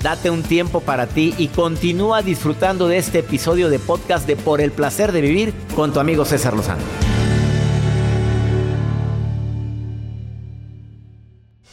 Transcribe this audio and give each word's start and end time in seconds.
Date 0.00 0.30
un 0.30 0.42
tiempo 0.42 0.80
para 0.80 1.06
ti 1.06 1.34
y 1.38 1.48
continúa 1.48 2.22
disfrutando 2.22 2.88
de 2.88 2.98
este 2.98 3.20
episodio 3.20 3.70
de 3.70 3.78
podcast 3.78 4.26
de 4.26 4.36
Por 4.36 4.60
el 4.60 4.70
placer 4.70 5.12
de 5.12 5.20
vivir 5.20 5.54
con 5.74 5.92
tu 5.92 6.00
amigo 6.00 6.24
César 6.24 6.54
Lozano. 6.54 6.82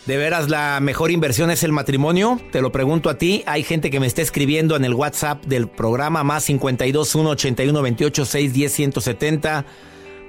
¿De 0.05 0.17
veras 0.17 0.49
la 0.49 0.79
mejor 0.81 1.11
inversión 1.11 1.51
es 1.51 1.63
el 1.63 1.71
matrimonio? 1.71 2.41
Te 2.51 2.61
lo 2.61 2.71
pregunto 2.71 3.09
a 3.09 3.17
ti. 3.17 3.43
Hay 3.45 3.63
gente 3.63 3.91
que 3.91 3.99
me 3.99 4.07
está 4.07 4.21
escribiendo 4.21 4.75
en 4.75 4.83
el 4.83 4.95
WhatsApp 4.95 5.45
del 5.45 5.67
programa 5.67 6.23
más 6.23 6.45
52 6.45 7.15
1 7.15 7.29
81 7.29 7.81
28 7.81 8.25
6 8.25 8.53
10 8.53 8.73
170. 8.73 9.65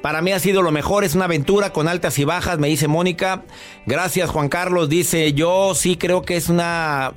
Para 0.02 0.20
mí 0.20 0.32
ha 0.32 0.40
sido 0.40 0.62
lo 0.62 0.72
mejor, 0.72 1.04
es 1.04 1.14
una 1.14 1.26
aventura 1.26 1.72
con 1.72 1.86
altas 1.86 2.18
y 2.18 2.24
bajas, 2.24 2.58
me 2.58 2.68
dice 2.68 2.88
Mónica. 2.88 3.44
Gracias 3.86 4.28
Juan 4.30 4.48
Carlos, 4.48 4.88
dice 4.88 5.32
yo 5.32 5.74
sí 5.76 5.96
creo 5.96 6.22
que 6.22 6.36
es 6.36 6.48
una 6.48 7.12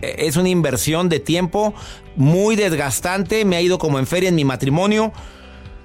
es 0.00 0.36
una 0.36 0.48
inversión 0.48 1.08
de 1.08 1.20
tiempo 1.20 1.74
muy 2.16 2.56
desgastante, 2.56 3.44
me 3.44 3.56
ha 3.56 3.60
ido 3.60 3.78
como 3.78 3.98
en 3.98 4.06
feria 4.06 4.30
en 4.30 4.34
mi 4.34 4.44
matrimonio. 4.44 5.12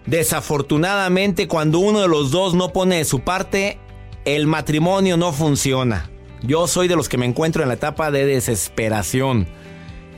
Desafortunadamente 0.05 1.47
cuando 1.47 1.79
uno 1.79 1.99
de 1.99 2.07
los 2.07 2.31
dos 2.31 2.53
no 2.53 2.71
pone 2.71 2.97
de 2.97 3.05
su 3.05 3.19
parte, 3.19 3.77
el 4.23 4.47
matrimonio 4.47 5.17
no 5.17 5.33
funciona. 5.33 6.09
Yo 6.41 6.67
soy 6.67 6.87
de 6.87 6.95
los 6.95 7.09
que 7.09 7.17
me 7.17 7.25
encuentro 7.25 7.63
en 7.63 7.67
la 7.67 7.75
etapa 7.75 8.11
de 8.11 8.25
desesperación. 8.25 9.45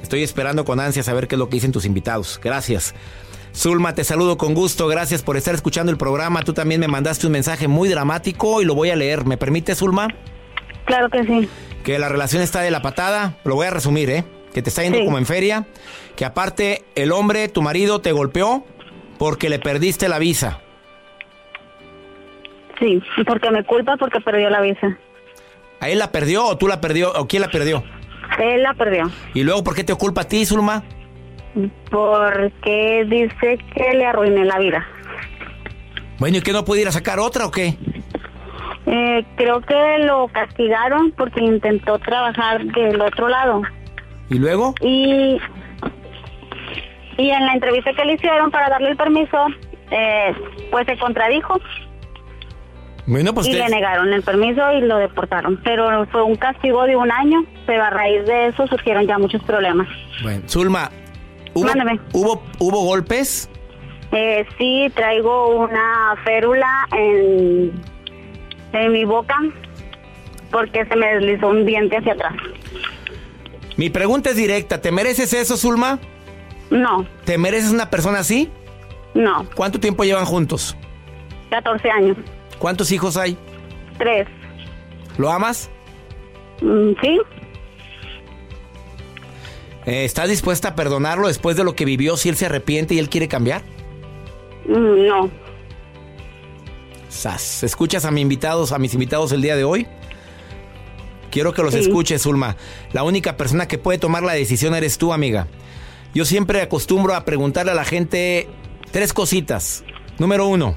Estoy 0.03 0.21
esperando 0.21 0.65
con 0.65 0.79
ansias 0.79 1.07
a 1.07 1.13
ver 1.13 1.27
qué 1.27 1.35
es 1.35 1.39
lo 1.39 1.49
que 1.49 1.55
dicen 1.55 1.71
tus 1.71 1.85
invitados. 1.85 2.39
Gracias. 2.43 2.93
Zulma, 3.53 3.93
te 3.93 4.03
saludo 4.03 4.37
con 4.37 4.53
gusto. 4.53 4.87
Gracias 4.87 5.21
por 5.21 5.35
estar 5.37 5.53
escuchando 5.53 5.91
el 5.91 5.97
programa. 5.97 6.41
Tú 6.43 6.53
también 6.53 6.79
me 6.79 6.87
mandaste 6.87 7.27
un 7.27 7.33
mensaje 7.33 7.67
muy 7.67 7.89
dramático 7.89 8.61
y 8.61 8.65
lo 8.65 8.75
voy 8.75 8.89
a 8.91 8.95
leer. 8.95 9.25
¿Me 9.25 9.37
permite, 9.37 9.75
Zulma? 9.75 10.07
Claro 10.85 11.09
que 11.09 11.23
sí. 11.25 11.49
Que 11.83 11.99
la 11.99 12.09
relación 12.09 12.41
está 12.41 12.61
de 12.61 12.71
la 12.71 12.81
patada. 12.81 13.35
Lo 13.43 13.55
voy 13.55 13.67
a 13.67 13.71
resumir, 13.71 14.09
¿eh? 14.09 14.23
Que 14.53 14.61
te 14.61 14.69
está 14.69 14.83
yendo 14.83 14.99
Sí. 14.99 15.05
como 15.05 15.17
en 15.17 15.25
feria. 15.25 15.65
Que 16.15 16.25
aparte, 16.25 16.83
el 16.95 17.11
hombre, 17.11 17.47
tu 17.49 17.61
marido, 17.61 17.99
te 17.99 18.11
golpeó 18.13 18.65
porque 19.17 19.49
le 19.49 19.59
perdiste 19.59 20.07
la 20.09 20.17
visa. 20.19 20.61
Sí, 22.79 23.01
porque 23.27 23.51
me 23.51 23.63
culpa 23.63 23.95
porque 23.97 24.19
perdió 24.21 24.49
la 24.49 24.61
visa. 24.61 24.97
¿A 25.79 25.89
él 25.89 25.99
la 25.99 26.11
perdió 26.11 26.45
o 26.45 26.57
tú 26.57 26.67
la 26.67 26.81
perdió 26.81 27.11
o 27.13 27.27
quién 27.27 27.41
la 27.41 27.49
perdió? 27.49 27.83
Él 28.39 28.63
la 28.63 28.73
perdió. 28.73 29.11
Y 29.33 29.43
luego, 29.43 29.63
¿por 29.63 29.75
qué 29.75 29.83
te 29.83 29.93
culpa 29.95 30.21
a 30.21 30.27
ti, 30.27 30.45
Zulma? 30.45 30.83
Porque 31.89 33.05
dice 33.07 33.57
que 33.73 33.93
le 33.93 34.05
arruiné 34.05 34.45
la 34.45 34.59
vida. 34.59 34.85
Bueno, 36.19 36.37
¿y 36.37 36.41
que 36.41 36.53
no 36.53 36.63
puede 36.63 36.81
ir 36.81 36.87
a 36.87 36.91
sacar 36.91 37.19
otra 37.19 37.45
o 37.45 37.51
qué? 37.51 37.77
Eh, 38.85 39.25
creo 39.37 39.61
que 39.61 39.97
lo 39.99 40.27
castigaron 40.27 41.11
porque 41.11 41.41
intentó 41.43 41.99
trabajar 41.99 42.63
del 42.65 42.99
otro 43.01 43.27
lado. 43.27 43.61
¿Y 44.29 44.39
luego? 44.39 44.73
Y, 44.81 45.39
y 47.17 47.29
en 47.29 47.45
la 47.45 47.53
entrevista 47.53 47.91
que 47.93 48.05
le 48.05 48.13
hicieron 48.13 48.49
para 48.51 48.69
darle 48.69 48.89
el 48.89 48.97
permiso, 48.97 49.47
eh, 49.91 50.33
pues 50.71 50.85
se 50.85 50.97
contradijo 50.97 51.59
Bueno, 53.05 53.33
pues 53.33 53.47
y 53.47 53.53
le 53.53 53.67
negaron 53.69 54.13
el 54.13 54.23
permiso 54.23 54.71
y 54.73 54.81
lo 54.81 54.97
deportaron. 54.97 55.59
Pero 55.63 56.05
fue 56.07 56.23
un 56.23 56.35
castigo 56.35 56.83
de 56.83 56.95
un 56.95 57.11
año, 57.11 57.43
pero 57.65 57.83
a 57.83 57.89
raíz 57.89 58.25
de 58.25 58.47
eso 58.47 58.67
surgieron 58.67 59.05
ya 59.05 59.17
muchos 59.17 59.43
problemas. 59.43 59.87
Bueno, 60.23 60.43
Zulma, 60.47 60.89
¿hubo, 61.53 61.65
Mándame. 61.65 61.99
¿hubo, 62.13 62.43
¿hubo 62.59 62.83
golpes? 62.85 63.49
Eh, 64.11 64.45
sí, 64.57 64.91
traigo 64.93 65.55
una 65.57 66.15
férula 66.25 66.87
en, 66.97 67.71
en 68.73 68.91
mi 68.91 69.05
boca 69.05 69.37
porque 70.51 70.85
se 70.85 70.95
me 70.97 71.07
deslizó 71.15 71.47
un 71.47 71.65
diente 71.65 71.97
hacia 71.97 72.13
atrás. 72.13 72.33
Mi 73.77 73.89
pregunta 73.89 74.31
es 74.31 74.35
directa. 74.35 74.81
¿Te 74.81 74.91
mereces 74.91 75.31
eso, 75.33 75.55
Zulma? 75.55 75.97
No, 76.69 77.05
¿Te 77.25 77.37
mereces 77.37 77.71
una 77.71 77.89
persona 77.89 78.19
así? 78.19 78.49
no, 79.13 79.45
¿Cuánto 79.55 79.79
tiempo 79.79 80.03
llevan 80.05 80.23
juntos? 80.25 80.75
14 81.49 81.89
años, 81.91 82.17
¿Cuántos 82.59 82.91
hijos 82.93 83.17
hay? 83.17 83.37
tres. 83.97 84.25
¿Lo 85.17 85.29
amas? 85.31 85.69
Mm, 86.61 86.91
Sí, 87.01 87.19
¿Estás 89.85 90.29
dispuesta 90.29 90.69
a 90.69 90.75
perdonarlo 90.75 91.27
después 91.27 91.57
de 91.57 91.63
lo 91.63 91.75
que 91.75 91.85
vivió 91.85 92.17
si 92.17 92.29
él 92.29 92.35
se 92.35 92.45
arrepiente 92.45 92.93
y 92.93 92.99
él 92.99 93.09
quiere 93.09 93.27
cambiar? 93.27 93.63
Mm, 94.67 95.07
no. 95.07 95.31
Sas. 97.09 97.63
¿Escuchas 97.63 98.05
a 98.05 98.11
mis 98.11 98.21
invitados, 98.21 98.71
a 98.71 98.79
mis 98.79 98.93
invitados 98.93 99.31
el 99.31 99.41
día 99.41 99.55
de 99.55 99.63
hoy? 99.63 99.87
Quiero 101.31 101.53
que 101.53 101.63
los 101.63 101.73
escuches, 101.73 102.23
Zulma. 102.23 102.57
La 102.91 103.03
única 103.03 103.37
persona 103.37 103.67
que 103.67 103.77
puede 103.77 103.97
tomar 103.97 104.21
la 104.21 104.33
decisión 104.33 104.75
eres 104.75 104.97
tú, 104.97 105.13
amiga. 105.13 105.47
Yo 106.13 106.25
siempre 106.25 106.61
acostumbro 106.61 107.15
a 107.15 107.23
preguntarle 107.23 107.71
a 107.71 107.75
la 107.75 107.85
gente 107.85 108.49
tres 108.91 109.13
cositas. 109.13 109.83
Número 110.19 110.45
uno, 110.45 110.75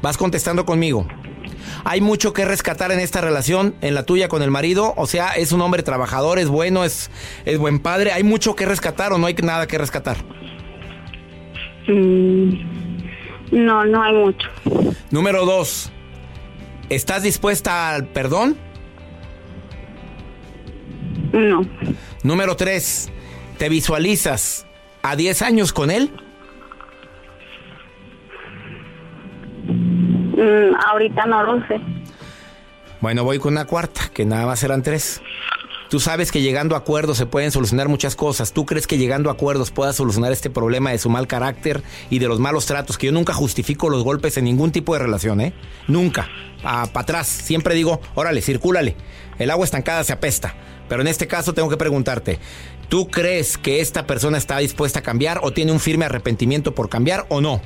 vas 0.00 0.16
contestando 0.16 0.64
conmigo. 0.64 1.06
¿Hay 1.84 2.00
mucho 2.00 2.32
que 2.32 2.44
rescatar 2.44 2.92
en 2.92 3.00
esta 3.00 3.20
relación, 3.20 3.74
en 3.80 3.94
la 3.94 4.04
tuya 4.04 4.28
con 4.28 4.42
el 4.42 4.50
marido? 4.50 4.94
O 4.96 5.06
sea, 5.06 5.32
es 5.32 5.52
un 5.52 5.60
hombre 5.60 5.82
trabajador, 5.82 6.38
es 6.38 6.48
bueno, 6.48 6.84
es, 6.84 7.10
es 7.44 7.58
buen 7.58 7.78
padre. 7.78 8.12
¿Hay 8.12 8.22
mucho 8.22 8.54
que 8.54 8.66
rescatar 8.66 9.12
o 9.12 9.18
no 9.18 9.26
hay 9.26 9.34
nada 9.34 9.66
que 9.66 9.78
rescatar? 9.78 10.16
Mm, 11.88 12.52
no, 13.52 13.84
no 13.84 14.02
hay 14.02 14.12
mucho. 14.14 14.48
Número 15.10 15.44
dos, 15.44 15.90
¿estás 16.88 17.22
dispuesta 17.22 17.94
al 17.94 18.06
perdón? 18.06 18.56
No. 21.32 21.62
Número 22.22 22.56
3. 22.56 23.10
¿Te 23.58 23.68
visualizas 23.68 24.66
a 25.02 25.16
10 25.16 25.42
años 25.42 25.72
con 25.72 25.90
él? 25.90 26.10
Mm, 30.36 30.74
ahorita 30.88 31.26
no 31.26 31.42
lo 31.42 31.66
sé. 31.66 31.80
Bueno, 33.00 33.24
voy 33.24 33.38
con 33.38 33.54
una 33.54 33.64
cuarta, 33.64 34.02
que 34.14 34.24
nada 34.24 34.46
más 34.46 34.62
eran 34.62 34.82
tres. 34.82 35.20
Tú 35.92 36.00
sabes 36.00 36.32
que 36.32 36.40
llegando 36.40 36.74
a 36.74 36.78
acuerdos 36.78 37.18
se 37.18 37.26
pueden 37.26 37.50
solucionar 37.50 37.88
muchas 37.88 38.16
cosas. 38.16 38.54
¿Tú 38.54 38.64
crees 38.64 38.86
que 38.86 38.96
llegando 38.96 39.28
a 39.28 39.34
acuerdos 39.34 39.70
pueda 39.70 39.92
solucionar 39.92 40.32
este 40.32 40.48
problema 40.48 40.90
de 40.90 40.96
su 40.96 41.10
mal 41.10 41.26
carácter 41.26 41.82
y 42.08 42.18
de 42.18 42.28
los 42.28 42.38
malos 42.38 42.64
tratos? 42.64 42.96
Que 42.96 43.08
yo 43.08 43.12
nunca 43.12 43.34
justifico 43.34 43.90
los 43.90 44.02
golpes 44.02 44.38
en 44.38 44.44
ningún 44.44 44.72
tipo 44.72 44.94
de 44.94 45.00
relación, 45.00 45.42
¿eh? 45.42 45.52
Nunca. 45.88 46.28
Para 46.62 46.84
atrás. 46.94 47.26
Siempre 47.26 47.74
digo, 47.74 48.00
órale, 48.14 48.40
circúlale. 48.40 48.96
El 49.38 49.50
agua 49.50 49.66
estancada 49.66 50.02
se 50.02 50.14
apesta. 50.14 50.54
Pero 50.88 51.02
en 51.02 51.08
este 51.08 51.26
caso 51.26 51.52
tengo 51.52 51.68
que 51.68 51.76
preguntarte, 51.76 52.38
¿tú 52.88 53.08
crees 53.08 53.58
que 53.58 53.80
esta 53.80 54.06
persona 54.06 54.38
está 54.38 54.58
dispuesta 54.58 55.00
a 55.00 55.02
cambiar 55.02 55.40
o 55.42 55.50
tiene 55.50 55.72
un 55.72 55.80
firme 55.80 56.06
arrepentimiento 56.06 56.74
por 56.74 56.88
cambiar 56.88 57.26
o 57.28 57.42
no? 57.42 57.60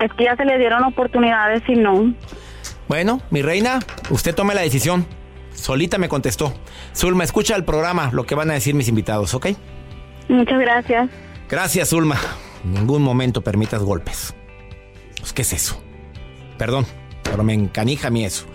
Es 0.00 0.12
que 0.12 0.24
ya 0.24 0.36
se 0.36 0.44
le 0.44 0.58
dieron 0.58 0.84
oportunidades 0.84 1.62
y 1.68 1.74
no. 1.74 2.14
Bueno, 2.88 3.20
mi 3.30 3.42
reina, 3.42 3.80
usted 4.10 4.34
tome 4.34 4.54
la 4.54 4.60
decisión. 4.62 5.06
Solita 5.54 5.98
me 5.98 6.08
contestó. 6.08 6.52
Zulma, 6.94 7.24
escucha 7.24 7.56
el 7.56 7.64
programa, 7.64 8.10
lo 8.12 8.24
que 8.24 8.34
van 8.34 8.50
a 8.50 8.54
decir 8.54 8.74
mis 8.74 8.88
invitados, 8.88 9.34
¿ok? 9.34 9.48
Muchas 10.28 10.60
gracias. 10.60 11.08
Gracias, 11.48 11.88
Zulma. 11.88 12.16
En 12.64 12.74
ningún 12.74 13.02
momento 13.02 13.42
permitas 13.42 13.82
golpes. 13.82 14.34
Pues, 15.18 15.32
¿qué 15.32 15.42
es 15.42 15.52
eso? 15.52 15.82
Perdón, 16.58 16.86
pero 17.22 17.42
me 17.42 17.54
encanija 17.54 18.08
a 18.08 18.10
mí 18.10 18.24
eso. 18.24 18.46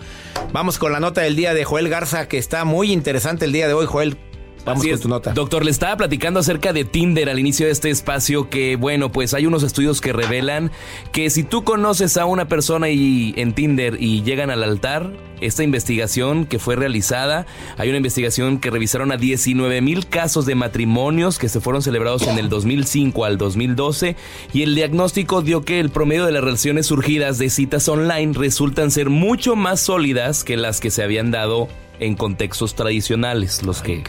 Vamos 0.52 0.78
con 0.78 0.92
la 0.92 1.00
nota 1.00 1.22
del 1.22 1.36
día 1.36 1.54
de 1.54 1.64
Joel 1.64 1.88
Garza, 1.88 2.28
que 2.28 2.38
está 2.38 2.64
muy 2.64 2.92
interesante 2.92 3.44
el 3.44 3.52
día 3.52 3.66
de 3.68 3.74
hoy, 3.74 3.86
Joel. 3.86 4.16
Vamos 4.64 4.86
con 4.86 5.00
tu 5.00 5.08
nota. 5.08 5.32
Doctor, 5.32 5.64
le 5.64 5.70
estaba 5.70 5.96
platicando 5.96 6.40
acerca 6.40 6.72
de 6.72 6.84
Tinder 6.84 7.28
al 7.28 7.38
inicio 7.38 7.66
de 7.66 7.72
este 7.72 7.90
espacio 7.90 8.48
que, 8.48 8.76
bueno, 8.76 9.10
pues 9.10 9.34
hay 9.34 9.46
unos 9.46 9.62
estudios 9.62 10.00
que 10.00 10.12
revelan 10.12 10.70
que 11.12 11.30
si 11.30 11.42
tú 11.42 11.64
conoces 11.64 12.16
a 12.16 12.24
una 12.26 12.48
persona 12.48 12.88
y 12.90 13.34
en 13.36 13.52
Tinder 13.54 13.96
y 14.00 14.22
llegan 14.22 14.50
al 14.50 14.62
altar, 14.62 15.12
esta 15.40 15.64
investigación 15.64 16.46
que 16.46 16.58
fue 16.58 16.76
realizada, 16.76 17.46
hay 17.76 17.88
una 17.88 17.98
investigación 17.98 18.58
que 18.58 18.70
revisaron 18.70 19.12
a 19.12 19.16
19 19.16 19.80
mil 19.80 20.06
casos 20.06 20.46
de 20.46 20.54
matrimonios 20.54 21.38
que 21.38 21.48
se 21.48 21.60
fueron 21.60 21.82
celebrados 21.82 22.26
en 22.28 22.38
el 22.38 22.48
2005 22.48 23.24
al 23.24 23.38
2012 23.38 24.16
y 24.52 24.62
el 24.62 24.74
diagnóstico 24.74 25.42
dio 25.42 25.64
que 25.64 25.80
el 25.80 25.90
promedio 25.90 26.26
de 26.26 26.32
las 26.32 26.44
relaciones 26.44 26.86
surgidas 26.86 27.38
de 27.38 27.50
citas 27.50 27.88
online 27.88 28.32
resultan 28.34 28.90
ser 28.90 29.10
mucho 29.10 29.56
más 29.56 29.80
sólidas 29.80 30.44
que 30.44 30.56
las 30.56 30.80
que 30.80 30.90
se 30.90 31.02
habían 31.02 31.30
dado 31.32 31.68
en 31.98 32.14
contextos 32.16 32.74
tradicionales, 32.74 33.62
los 33.62 33.82
que 33.82 34.02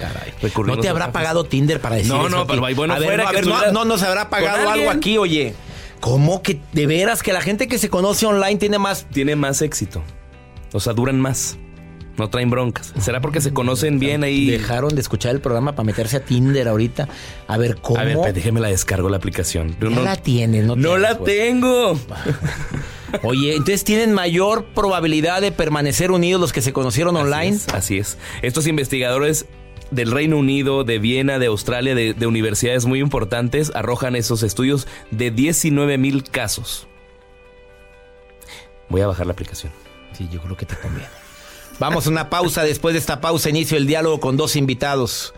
¿No 0.66 0.78
te 0.78 0.90
habrá 0.90 1.12
pagado 1.12 1.44
Tinder 1.44 1.80
para 1.80 1.98
decir 1.98 2.12
No, 2.12 2.30
no, 2.30 2.48
pero 2.48 2.62
bueno, 2.76 2.94
a 2.94 3.00
ver, 3.00 3.20
no, 3.20 3.28
a 3.28 3.32
ver, 3.32 3.46
no, 3.46 3.72
no 3.72 3.86
nos 3.86 4.02
habrá 4.04 4.30
pagado 4.30 4.70
algo 4.70 4.90
aquí, 4.90 5.18
oye. 5.18 5.54
¿Cómo 6.00 6.42
que 6.42 6.60
de 6.74 6.86
veras 6.86 7.24
que 7.24 7.32
la 7.32 7.40
gente 7.40 7.70
que 7.70 7.78
se 7.78 7.90
conoce 7.90 8.26
online 8.26 8.58
tiene 8.58 8.78
más 8.78 9.06
tiene 9.06 9.38
más 9.38 9.62
éxito? 9.62 10.04
O 10.74 10.82
sea, 10.82 10.92
duran 10.92 11.22
más. 11.22 11.58
No 12.18 12.30
traen 12.30 12.50
broncas. 12.50 12.94
¿Será 13.00 13.22
porque 13.22 13.42
se 13.42 13.54
conocen 13.54 13.98
bien 13.98 14.24
ahí? 14.24 14.50
Dejaron 14.50 14.94
de 14.94 15.02
escuchar 15.02 15.32
el 15.34 15.42
programa 15.42 15.74
para 15.74 15.86
meterse 15.86 16.18
a 16.18 16.20
Tinder 16.20 16.68
ahorita. 16.68 17.08
A 17.48 17.58
ver 17.58 17.78
cómo. 17.78 18.00
A 18.00 18.04
ver, 18.04 18.34
déjeme 18.34 18.60
la 18.60 18.68
descargo 18.68 19.10
la 19.10 19.18
aplicación. 19.18 19.76
no, 19.80 20.04
la 20.04 20.16
tienes, 20.16 20.64
no, 20.64 20.76
no 20.76 20.98
la 20.98 21.18
tengo. 21.18 22.00
Oye, 23.24 23.54
entonces 23.54 23.84
tienen 23.84 24.14
mayor 24.14 24.66
probabilidad 24.76 25.42
de 25.42 25.52
permanecer 25.52 26.12
unidos 26.12 26.40
los 26.40 26.54
que 26.54 26.62
se 26.62 26.74
conocieron 26.74 27.16
online. 27.16 27.58
así 27.74 27.98
es. 27.98 28.18
Estos 28.42 28.68
investigadores 28.68 29.46
del 29.92 30.12
Reino 30.12 30.38
Unido, 30.38 30.84
de 30.84 31.00
Viena, 31.00 31.40
de 31.40 31.48
Australia, 31.48 31.96
de, 31.96 32.14
de 32.14 32.28
universidades 32.28 32.86
muy 32.86 33.00
importantes, 33.00 33.72
arrojan 33.76 34.16
esos 34.16 34.44
estudios 34.44 34.88
de 35.12 35.32
19 35.32 35.98
mil 35.98 36.24
casos. 36.24 36.88
Voy 38.90 39.02
a 39.02 39.08
bajar 39.08 39.26
la 39.26 39.34
aplicación. 39.34 39.72
Sí, 40.14 40.28
yo 40.32 40.40
creo 40.42 40.56
que 40.56 40.66
te 40.66 40.76
conviene. 40.76 41.23
Vamos 41.84 42.08
a 42.08 42.12
una 42.12 42.30
pausa. 42.30 42.64
Después 42.64 42.94
de 42.94 43.00
esta 43.00 43.20
pausa 43.20 43.50
inicio 43.50 43.76
el 43.76 43.86
diálogo 43.86 44.22
con 44.22 44.38
dos 44.38 44.56
invitados 44.56 45.34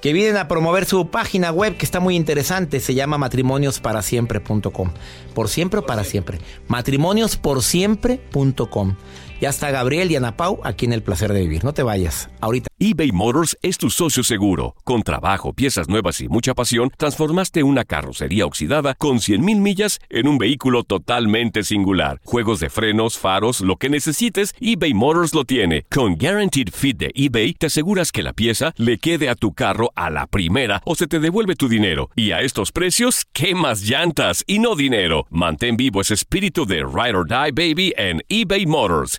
que 0.00 0.12
vienen 0.12 0.36
a 0.36 0.46
promover 0.46 0.84
su 0.84 1.08
página 1.08 1.50
web 1.50 1.76
que 1.76 1.84
está 1.84 1.98
muy 1.98 2.14
interesante. 2.14 2.78
Se 2.78 2.94
llama 2.94 3.18
matrimoniosporsiempre.com. 3.18 4.92
Por 5.34 5.48
siempre 5.48 5.80
o 5.80 5.82
para 5.84 6.04
siempre. 6.04 6.38
Matrimoniosporsiempre.com. 6.68 8.94
Ya 9.40 9.48
está 9.48 9.70
Gabriel 9.70 10.10
y 10.10 10.16
Ana 10.16 10.36
Pau 10.36 10.60
aquí 10.64 10.84
en 10.84 10.92
El 10.92 11.02
Placer 11.02 11.32
de 11.32 11.40
Vivir. 11.40 11.64
No 11.64 11.72
te 11.72 11.82
vayas. 11.82 12.28
Ahorita. 12.42 12.68
eBay 12.78 13.10
Motors 13.10 13.56
es 13.62 13.78
tu 13.78 13.88
socio 13.88 14.22
seguro. 14.22 14.74
Con 14.84 15.02
trabajo, 15.02 15.54
piezas 15.54 15.88
nuevas 15.88 16.20
y 16.20 16.28
mucha 16.28 16.54
pasión, 16.54 16.90
transformaste 16.96 17.62
una 17.62 17.84
carrocería 17.84 18.44
oxidada 18.44 18.94
con 18.94 19.18
100.000 19.18 19.40
millas 19.60 19.98
en 20.10 20.28
un 20.28 20.36
vehículo 20.36 20.82
totalmente 20.82 21.62
singular. 21.62 22.20
Juegos 22.24 22.60
de 22.60 22.68
frenos, 22.68 23.16
faros, 23.16 23.62
lo 23.62 23.76
que 23.76 23.88
necesites, 23.88 24.54
eBay 24.60 24.92
Motors 24.92 25.34
lo 25.34 25.44
tiene. 25.44 25.86
Con 25.90 26.16
Guaranteed 26.16 26.68
Fit 26.72 26.98
de 26.98 27.10
eBay, 27.14 27.54
te 27.54 27.66
aseguras 27.66 28.12
que 28.12 28.22
la 28.22 28.34
pieza 28.34 28.72
le 28.76 28.98
quede 28.98 29.30
a 29.30 29.36
tu 29.36 29.54
carro 29.54 29.90
a 29.94 30.10
la 30.10 30.26
primera 30.26 30.82
o 30.84 30.94
se 30.94 31.06
te 31.06 31.18
devuelve 31.18 31.56
tu 31.56 31.68
dinero. 31.68 32.10
Y 32.14 32.32
a 32.32 32.42
estos 32.42 32.72
precios, 32.72 33.24
¿qué 33.32 33.54
más 33.54 33.82
llantas 33.82 34.44
y 34.46 34.58
no 34.58 34.74
dinero? 34.74 35.26
Mantén 35.30 35.78
vivo 35.78 36.02
ese 36.02 36.12
espíritu 36.12 36.66
de 36.66 36.78
Ride 36.78 37.16
or 37.16 37.26
Die 37.26 37.52
Baby 37.52 37.94
en 37.96 38.20
eBay 38.28 38.66
Motors 38.66 39.18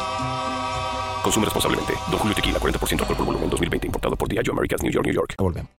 Consume 1.23 1.45
responsablemente. 1.45 1.93
Don 2.09 2.19
Julio 2.19 2.35
Tequila, 2.35 2.59
40% 2.59 2.99
alcohol 3.01 3.17
por 3.17 3.25
volumen, 3.25 3.49
2020. 3.49 3.87
Importado 3.87 4.15
por 4.15 4.27
Diageo 4.27 4.53
Americas, 4.53 4.81
New 4.81 4.91
York, 4.91 5.05
New 5.05 5.15
York. 5.15 5.35
Volvemos. 5.37 5.71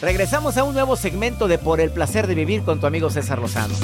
Regresamos 0.00 0.56
a 0.56 0.64
un 0.64 0.74
nuevo 0.74 0.96
segmento 0.96 1.46
de 1.46 1.58
Por 1.58 1.80
el 1.80 1.90
Placer 1.92 2.26
de 2.26 2.34
Vivir 2.34 2.64
con 2.64 2.80
tu 2.80 2.86
amigo 2.86 3.08
César 3.08 3.38
Lozano. 3.38 3.74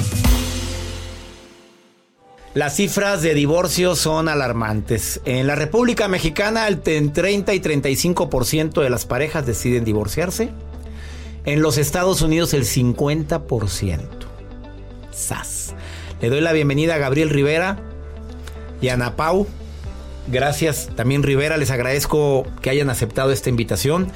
Las 2.55 2.75
cifras 2.75 3.21
de 3.21 3.33
divorcio 3.33 3.95
son 3.95 4.27
alarmantes. 4.27 5.21
En 5.23 5.47
la 5.47 5.55
República 5.55 6.07
Mexicana, 6.07 6.67
el 6.67 6.81
30 6.81 7.53
y 7.53 7.59
35% 7.59 8.81
de 8.81 8.89
las 8.89 9.05
parejas 9.05 9.45
deciden 9.45 9.85
divorciarse. 9.85 10.49
En 11.45 11.61
los 11.61 11.77
Estados 11.77 12.21
Unidos, 12.21 12.53
el 12.53 12.65
50%. 12.65 13.99
¡Sas! 15.11 15.73
Le 16.21 16.29
doy 16.29 16.41
la 16.41 16.51
bienvenida 16.51 16.95
a 16.95 16.97
Gabriel 16.97 17.29
Rivera 17.29 17.77
y 18.81 18.89
a 18.89 18.95
Ana 18.95 19.15
Pau. 19.15 19.47
Gracias 20.31 20.89
también 20.95 21.23
Rivera, 21.23 21.57
les 21.57 21.71
agradezco 21.71 22.45
que 22.61 22.69
hayan 22.69 22.89
aceptado 22.89 23.31
esta 23.31 23.49
invitación. 23.49 24.11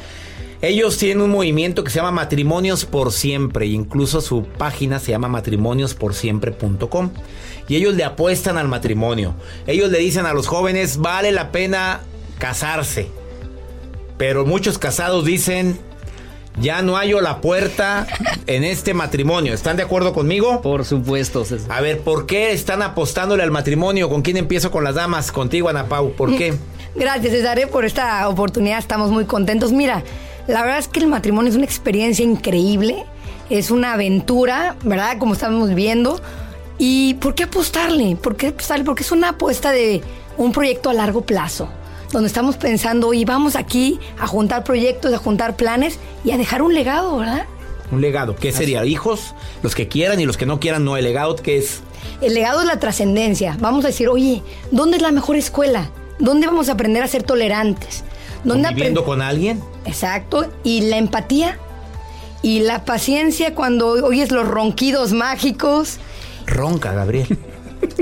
Ellos 0.62 0.98
tienen 0.98 1.22
un 1.22 1.32
movimiento 1.32 1.84
que 1.84 1.90
se 1.90 1.98
llama 1.98 2.12
Matrimonios 2.12 2.86
por 2.86 3.12
Siempre, 3.12 3.66
incluso 3.66 4.22
su 4.22 4.44
página 4.44 5.00
se 5.00 5.12
llama 5.12 5.28
matrimoniosporsiempre.com. 5.28 7.10
Y 7.68 7.76
ellos 7.76 7.96
le 7.96 8.04
apuestan 8.04 8.58
al 8.58 8.68
matrimonio. 8.68 9.34
Ellos 9.68 9.90
le 9.90 10.00
dicen 10.00 10.26
a 10.26 10.34
los 10.34 10.48
jóvenes, 10.48 10.98
vale 10.98 11.32
la 11.32 11.52
pena 11.52 12.02
casarse. 12.38 13.10
Pero 14.18 14.46
muchos 14.46 14.78
casados 14.78 15.26
dicen, 15.26 15.80
ya 16.60 16.82
no 16.82 16.96
hallo 16.96 17.22
la 17.22 17.42
puerta 17.42 18.08
en 18.48 18.64
este 18.64 18.94
matrimonio. 18.94 19.54
¿Están 19.54 19.78
de 19.78 19.84
acuerdo 19.84 20.14
conmigo? 20.14 20.62
Por 20.62 20.86
supuesto, 20.86 21.46
César. 21.46 21.72
A 21.72 21.82
ver, 21.82 22.00
¿por 22.02 22.26
qué 22.26 22.52
están 22.52 22.82
apostándole 22.82 23.44
al 23.44 23.52
matrimonio? 23.52 24.10
¿Con 24.10 24.22
quién 24.22 24.38
empiezo 24.38 24.72
con 24.72 24.84
las 24.84 24.96
damas? 24.96 25.32
Contigo, 25.32 25.70
Ana 25.70 25.86
Pau. 25.86 26.14
¿Por 26.14 26.36
qué? 26.36 26.54
Gracias, 26.96 27.34
César, 27.34 27.58
eh, 27.60 27.68
por 27.68 27.86
esta 27.86 28.28
oportunidad. 28.30 28.78
Estamos 28.78 29.10
muy 29.10 29.26
contentos. 29.26 29.72
Mira, 29.72 30.04
la 30.48 30.62
verdad 30.62 30.80
es 30.80 30.88
que 30.88 31.00
el 31.00 31.08
matrimonio 31.08 31.50
es 31.50 31.56
una 31.56 31.66
experiencia 31.66 32.24
increíble. 32.24 33.06
Es 33.50 33.72
una 33.72 33.94
aventura, 33.94 34.76
¿verdad? 34.84 35.18
Como 35.18 35.34
estamos 35.34 35.74
viendo. 35.74 36.22
¿Y 36.78 37.16
por 37.16 37.36
qué 37.36 37.44
apostarle? 37.44 38.16
¿Por 38.16 38.36
qué 38.36 38.48
apostarle? 38.48 38.86
Porque 38.86 39.04
es 39.04 39.12
una 39.12 39.30
apuesta 39.30 39.72
de 39.72 40.02
un 40.38 40.52
proyecto 40.52 40.90
a 40.90 40.94
largo 40.94 41.22
plazo 41.22 41.70
donde 42.14 42.28
estamos 42.28 42.58
pensando, 42.58 43.14
y 43.14 43.26
vamos 43.26 43.56
aquí 43.56 44.00
a 44.20 44.28
juntar 44.28 44.64
proyectos, 44.64 45.12
a 45.14 45.18
juntar 45.18 45.58
planes 45.58 46.00
y 46.24 46.32
a 46.32 46.38
dejar 46.38 46.62
un 46.62 46.74
legado, 46.74 47.18
¿verdad? 47.18 47.46
Un 47.92 48.02
legado. 48.02 48.36
¿Qué 48.36 48.52
sería? 48.52 48.86
¿Hijos? 48.86 49.34
Los 49.64 49.76
que 49.76 49.88
quieran 49.88 50.20
y 50.20 50.26
los 50.26 50.38
que 50.38 50.46
no 50.46 50.60
quieran, 50.60 50.86
no. 50.86 50.96
¿El 50.96 51.04
legado 51.04 51.36
qué 51.36 51.58
es? 51.58 51.82
El 52.22 52.36
legado 52.36 52.62
es 52.62 52.68
la 52.68 52.80
trascendencia. 52.80 53.58
Vamos 53.60 53.84
a 53.84 53.88
decir, 53.88 54.10
oye, 54.10 54.44
¿dónde 54.72 54.98
es 54.98 55.04
la 55.04 55.12
mejor 55.12 55.36
escuela? 55.36 55.90
¿Dónde 56.20 56.46
vamos 56.46 56.70
a 56.70 56.74
aprender 56.74 57.04
a 57.04 57.08
ser 57.08 57.24
tolerantes? 57.24 58.04
¿Dónde 58.44 58.70
¿Viviendo 58.70 59.04
con 59.04 59.22
alguien? 59.22 59.62
Exacto. 59.86 60.52
Y 60.64 60.82
la 60.82 60.98
empatía 60.98 61.58
y 62.44 62.60
la 62.60 62.86
paciencia 62.86 63.56
cuando 63.56 63.88
oyes 64.06 64.32
los 64.32 64.48
ronquidos 64.48 65.14
mágicos. 65.14 65.98
Ronca, 66.46 66.94
Gabriel. 66.94 67.40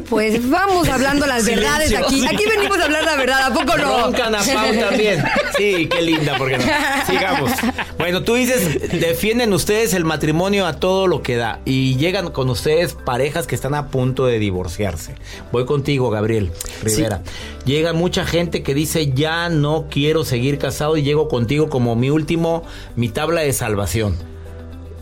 Pues 0.09 0.49
vamos 0.49 0.89
hablando 0.89 1.25
las 1.25 1.45
verdades 1.45 1.93
aquí. 1.93 2.25
Aquí 2.25 2.43
venimos 2.45 2.77
a 2.79 2.85
hablar 2.85 3.03
la 3.03 3.15
verdad, 3.15 3.43
¿a 3.47 3.53
poco 3.53 3.77
no? 3.77 4.03
Roncan 4.03 4.35
a 4.35 4.39
Pau 4.39 4.79
también. 4.79 5.23
Sí, 5.57 5.87
qué 5.87 6.01
linda, 6.01 6.37
porque 6.37 6.57
no. 6.57 6.63
Sigamos. 7.05 7.51
Bueno, 7.97 8.23
tú 8.23 8.35
dices, 8.35 8.91
defienden 8.99 9.53
ustedes 9.53 9.93
el 9.93 10.05
matrimonio 10.05 10.65
a 10.65 10.79
todo 10.79 11.07
lo 11.07 11.21
que 11.21 11.35
da 11.35 11.59
y 11.65 11.95
llegan 11.97 12.31
con 12.31 12.49
ustedes 12.49 12.93
parejas 12.93 13.47
que 13.47 13.55
están 13.55 13.75
a 13.75 13.87
punto 13.87 14.25
de 14.25 14.39
divorciarse. 14.39 15.15
Voy 15.51 15.65
contigo, 15.65 16.09
Gabriel 16.09 16.51
Rivera. 16.83 17.21
Llega 17.65 17.93
mucha 17.93 18.25
gente 18.25 18.63
que 18.63 18.73
dice, 18.73 19.11
ya 19.13 19.49
no 19.49 19.87
quiero 19.89 20.25
seguir 20.25 20.57
casado 20.57 20.97
y 20.97 21.03
llego 21.03 21.27
contigo 21.27 21.69
como 21.69 21.95
mi 21.95 22.09
último, 22.09 22.63
mi 22.95 23.09
tabla 23.09 23.41
de 23.41 23.53
salvación 23.53 24.30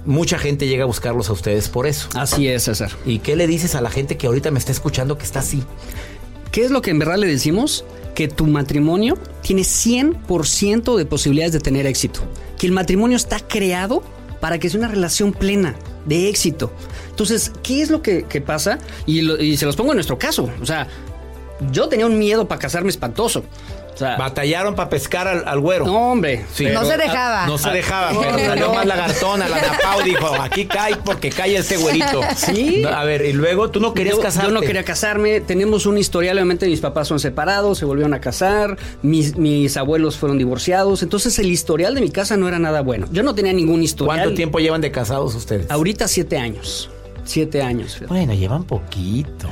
mucha 0.10 0.40
gente 0.40 0.68
llega 0.68 0.84
a 0.84 0.88
buscarlos 0.88 1.30
a 1.30 1.34
ustedes 1.34 1.70
por 1.70 1.86
eso. 1.86 2.10
Así 2.16 2.48
es, 2.48 2.64
César. 2.64 2.92
¿Y 3.06 3.20
qué 3.20 3.36
le 3.36 3.46
dices 3.46 3.76
a 3.76 3.82
la 3.82 3.92
gente 3.92 4.18
que 4.18 4.26
ahorita 4.26 4.50
me 4.50 4.58
está 4.58 4.72
escuchando 4.72 5.18
que 5.18 5.24
está 5.24 5.40
así? 5.40 5.64
¿Qué 6.52 6.66
es 6.66 6.72
lo 6.72 6.82
que 6.82 6.90
en 6.90 6.98
verdad 6.98 7.18
le 7.18 7.28
decimos? 7.28 7.86
Que 8.16 8.28
tu 8.28 8.48
matrimonio 8.48 9.20
tiene 9.42 9.62
100% 9.62 10.98
de 10.98 11.06
posibilidades 11.06 11.54
de 11.54 11.60
tener 11.60 11.86
éxito. 11.86 12.22
Que 12.58 12.66
el 12.66 12.74
matrimonio 12.74 13.16
está 13.16 13.40
creado 13.40 14.02
para 14.42 14.58
que 14.58 14.70
sea 14.70 14.80
una 14.80 14.88
relación 14.88 15.32
plena, 15.32 15.76
de 16.06 16.28
éxito. 16.28 16.74
Entonces, 17.12 17.52
¿qué 17.62 17.84
es 17.84 17.92
lo 17.92 18.02
que, 18.02 18.24
pasa? 18.44 18.80
Y, 19.06 19.32
y 19.44 19.58
se 19.58 19.68
los 19.68 19.76
pongo 19.76 19.92
en 19.92 19.98
nuestro 19.98 20.18
caso. 20.18 20.50
O 20.60 20.66
sea, 20.66 20.88
yo 21.72 21.88
tenía 21.88 22.08
un 22.08 22.18
miedo 22.18 22.48
para 22.48 22.60
casarme 22.60 22.90
espantoso. 22.90 23.44
O 24.00 24.02
sea, 24.02 24.16
Batallaron 24.16 24.76
para 24.76 24.90
pescar 24.90 25.28
al, 25.28 25.44
al 25.46 25.60
güero. 25.60 25.86
no, 25.86 26.12
hombre. 26.14 26.46
Sí. 26.54 26.68
no 26.72 26.86
se 26.86 26.96
dejaba. 26.96 27.46
No 27.48 27.58
se 27.58 27.70
dejaba, 27.70 28.12
pero 28.18 28.40
salió 28.40 28.74
más 28.74 28.86
lagartona. 28.86 29.50
La 29.50 29.62
Napau 29.62 30.02
dijo, 30.04 30.34
aquí 30.42 30.66
cae 30.68 30.96
porque 31.04 31.30
cae 31.30 31.58
este 31.58 31.76
güerito. 31.76 32.22
Sí. 32.38 32.80
No, 32.82 32.90
a 32.90 33.04
ver, 33.04 33.26
y 33.26 33.34
luego 33.34 33.70
tú 33.70 33.82
no 33.82 33.94
querías 33.94 34.16
yo, 34.16 34.22
casarte. 34.22 34.48
yo 34.48 34.54
no 34.54 34.62
quería 34.62 34.86
casarme. 34.86 35.42
Tenemos 35.42 35.86
un 35.86 35.98
historial, 35.98 36.38
obviamente 36.38 36.66
mis 36.68 36.80
papás 36.80 37.10
son 37.10 37.20
separados, 37.20 37.78
se 37.78 37.84
volvieron 37.84 38.14
a 38.14 38.22
casar, 38.22 38.78
mis, 39.02 39.36
mis 39.36 39.76
abuelos 39.76 40.16
fueron 40.18 40.38
divorciados. 40.38 41.04
Entonces 41.04 41.38
el 41.40 41.48
historial 41.52 41.94
de 41.94 42.00
mi 42.00 42.10
casa 42.10 42.38
no 42.38 42.48
era 42.48 42.58
nada 42.58 42.80
bueno. 42.80 43.08
Yo 43.12 43.22
no 43.22 43.36
tenía 43.36 43.52
ningún 43.52 43.84
historial. 43.84 44.20
¿Cuánto 44.20 44.34
tiempo 44.36 44.60
llevan 44.60 44.80
de 44.80 44.92
casados 44.92 45.36
ustedes? 45.36 45.70
Ahorita 45.70 46.08
siete 46.08 46.38
años. 46.38 46.90
Siete 47.26 47.62
años. 47.62 47.94
fíjate. 47.94 48.08
Bueno, 48.08 48.34
llevan 48.34 48.64
poquito. 48.64 49.50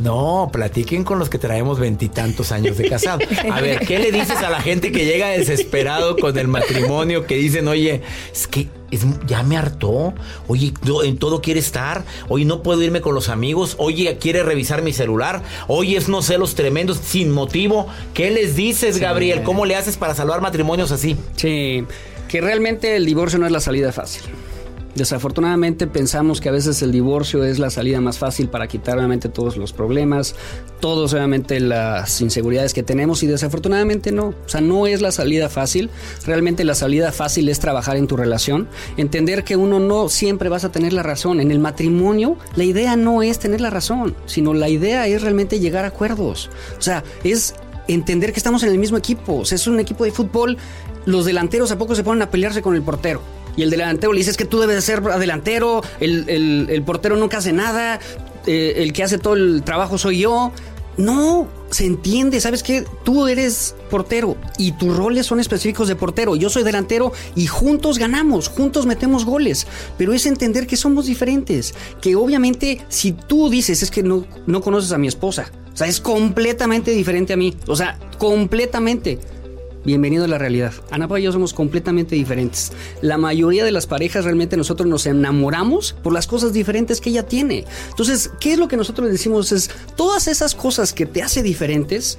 No, 0.00 0.48
platiquen 0.52 1.04
con 1.04 1.18
los 1.18 1.28
que 1.28 1.38
traemos 1.38 1.78
veintitantos 1.78 2.52
años 2.52 2.78
de 2.78 2.88
casado. 2.88 3.20
A 3.52 3.60
ver, 3.60 3.80
¿qué 3.80 3.98
le 3.98 4.10
dices 4.10 4.38
a 4.38 4.48
la 4.48 4.60
gente 4.60 4.92
que 4.92 5.04
llega 5.04 5.28
desesperado 5.28 6.16
con 6.16 6.36
el 6.38 6.48
matrimonio? 6.48 7.26
Que 7.26 7.36
dicen, 7.36 7.68
oye, 7.68 8.00
es 8.32 8.46
que 8.46 8.68
es- 8.90 9.04
ya 9.26 9.42
me 9.42 9.56
hartó. 9.58 10.14
Oye, 10.48 10.72
en 11.04 11.18
todo 11.18 11.42
quiere 11.42 11.60
estar. 11.60 12.04
Oye, 12.28 12.44
no 12.46 12.62
puedo 12.62 12.82
irme 12.82 13.00
con 13.02 13.14
los 13.14 13.28
amigos. 13.28 13.74
Oye, 13.78 14.16
quiere 14.18 14.42
revisar 14.42 14.82
mi 14.82 14.92
celular. 14.92 15.42
Oye, 15.68 15.96
es 15.98 16.08
no 16.08 16.22
celos 16.22 16.54
tremendos 16.54 16.98
sin 17.04 17.30
motivo. 17.30 17.86
¿Qué 18.14 18.30
les 18.30 18.56
dices, 18.56 18.98
Gabriel? 18.98 19.42
¿Cómo 19.42 19.66
le 19.66 19.76
haces 19.76 19.96
para 19.98 20.14
salvar 20.14 20.40
matrimonios 20.40 20.92
así? 20.92 21.16
Sí, 21.36 21.84
que 22.28 22.40
realmente 22.40 22.96
el 22.96 23.04
divorcio 23.04 23.38
no 23.38 23.44
es 23.46 23.52
la 23.52 23.60
salida 23.60 23.92
fácil. 23.92 24.22
Desafortunadamente 24.94 25.86
pensamos 25.86 26.40
que 26.40 26.48
a 26.48 26.52
veces 26.52 26.82
el 26.82 26.90
divorcio 26.90 27.44
es 27.44 27.58
la 27.58 27.70
salida 27.70 28.00
más 28.00 28.18
fácil 28.18 28.48
para 28.48 28.66
quitar 28.66 28.98
obviamente 28.98 29.28
todos 29.28 29.56
los 29.56 29.72
problemas, 29.72 30.34
todos 30.80 31.14
obviamente 31.14 31.60
las 31.60 32.20
inseguridades 32.20 32.74
que 32.74 32.82
tenemos 32.82 33.22
y 33.22 33.28
desafortunadamente 33.28 34.10
no. 34.10 34.28
O 34.28 34.48
sea, 34.48 34.60
no 34.60 34.88
es 34.88 35.00
la 35.00 35.12
salida 35.12 35.48
fácil. 35.48 35.90
Realmente 36.26 36.64
la 36.64 36.74
salida 36.74 37.12
fácil 37.12 37.48
es 37.48 37.60
trabajar 37.60 37.96
en 37.96 38.08
tu 38.08 38.16
relación, 38.16 38.68
entender 38.96 39.44
que 39.44 39.56
uno 39.56 39.78
no 39.78 40.08
siempre 40.08 40.48
vas 40.48 40.64
a 40.64 40.72
tener 40.72 40.92
la 40.92 41.04
razón. 41.04 41.40
En 41.40 41.52
el 41.52 41.60
matrimonio 41.60 42.36
la 42.56 42.64
idea 42.64 42.96
no 42.96 43.22
es 43.22 43.38
tener 43.38 43.60
la 43.60 43.70
razón, 43.70 44.16
sino 44.26 44.54
la 44.54 44.68
idea 44.68 45.06
es 45.06 45.22
realmente 45.22 45.60
llegar 45.60 45.84
a 45.84 45.88
acuerdos. 45.88 46.50
O 46.78 46.82
sea, 46.82 47.04
es 47.22 47.54
entender 47.86 48.32
que 48.32 48.40
estamos 48.40 48.64
en 48.64 48.70
el 48.70 48.78
mismo 48.78 48.96
equipo. 48.96 49.38
O 49.38 49.44
sea, 49.44 49.56
es 49.56 49.66
un 49.68 49.78
equipo 49.78 50.04
de 50.04 50.10
fútbol. 50.10 50.56
Los 51.06 51.24
delanteros 51.24 51.70
a 51.70 51.78
poco 51.78 51.94
se 51.94 52.02
ponen 52.04 52.22
a 52.22 52.30
pelearse 52.30 52.60
con 52.60 52.74
el 52.74 52.82
portero. 52.82 53.22
Y 53.56 53.62
el 53.62 53.70
delantero 53.70 54.12
le 54.12 54.18
dice, 54.18 54.32
que 54.34 54.44
tú 54.44 54.58
debes 54.60 54.76
de 54.76 54.82
ser 54.82 55.02
delantero, 55.02 55.82
el, 56.00 56.28
el- 56.28 56.66
el 56.70 56.82
portero 56.82 57.16
nunca 57.16 57.38
hace 57.38 57.52
nada, 57.52 57.98
eh, 58.46 58.74
el 58.78 58.92
que 58.92 59.02
hace 59.02 59.18
todo 59.18 59.34
el 59.34 59.62
trabajo 59.64 59.98
soy 59.98 60.20
yo. 60.20 60.52
No, 60.96 61.48
se 61.70 61.86
entiende, 61.86 62.40
¿sabes 62.40 62.62
qué? 62.62 62.84
Tú 63.04 63.26
eres 63.26 63.74
portero 63.88 64.36
y 64.58 64.72
tus 64.72 64.94
roles 64.94 65.24
son 65.24 65.40
específicos 65.40 65.88
de 65.88 65.96
portero. 65.96 66.36
Yo 66.36 66.50
soy 66.50 66.62
delantero 66.62 67.12
y 67.34 67.46
juntos 67.46 67.96
ganamos, 67.96 68.48
juntos 68.48 68.84
metemos 68.84 69.24
goles. 69.24 69.66
Pero 69.96 70.12
es 70.12 70.26
entender 70.26 70.66
que 70.66 70.76
somos 70.76 71.06
diferentes. 71.06 71.74
Que 72.02 72.16
obviamente 72.16 72.84
si 72.88 73.12
tú 73.12 73.48
dices 73.48 73.82
es 73.82 73.90
que 73.90 74.02
no, 74.02 74.26
no 74.46 74.60
conoces 74.60 74.92
a 74.92 74.98
mi 74.98 75.06
esposa, 75.08 75.50
o 75.72 75.76
sea, 75.76 75.86
es 75.86 76.00
completamente 76.00 76.90
diferente 76.90 77.32
a 77.32 77.36
mí. 77.36 77.56
O 77.66 77.76
sea, 77.76 77.98
completamente. 78.18 79.18
Bienvenido 79.82 80.24
a 80.24 80.28
la 80.28 80.36
realidad. 80.36 80.74
Ana 80.90 81.08
Pau 81.08 81.16
y 81.16 81.22
yo 81.22 81.32
somos 81.32 81.54
completamente 81.54 82.14
diferentes. 82.14 82.70
La 83.00 83.16
mayoría 83.16 83.64
de 83.64 83.72
las 83.72 83.86
parejas 83.86 84.26
realmente 84.26 84.58
nosotros 84.58 84.86
nos 84.86 85.06
enamoramos 85.06 85.94
por 86.02 86.12
las 86.12 86.26
cosas 86.26 86.52
diferentes 86.52 87.00
que 87.00 87.08
ella 87.08 87.26
tiene. 87.26 87.64
Entonces, 87.88 88.30
¿qué 88.40 88.52
es 88.52 88.58
lo 88.58 88.68
que 88.68 88.76
nosotros 88.76 89.06
le 89.06 89.12
decimos? 89.12 89.52
Es 89.52 89.70
todas 89.96 90.28
esas 90.28 90.54
cosas 90.54 90.92
que 90.92 91.06
te 91.06 91.22
hace 91.22 91.42
diferentes, 91.42 92.18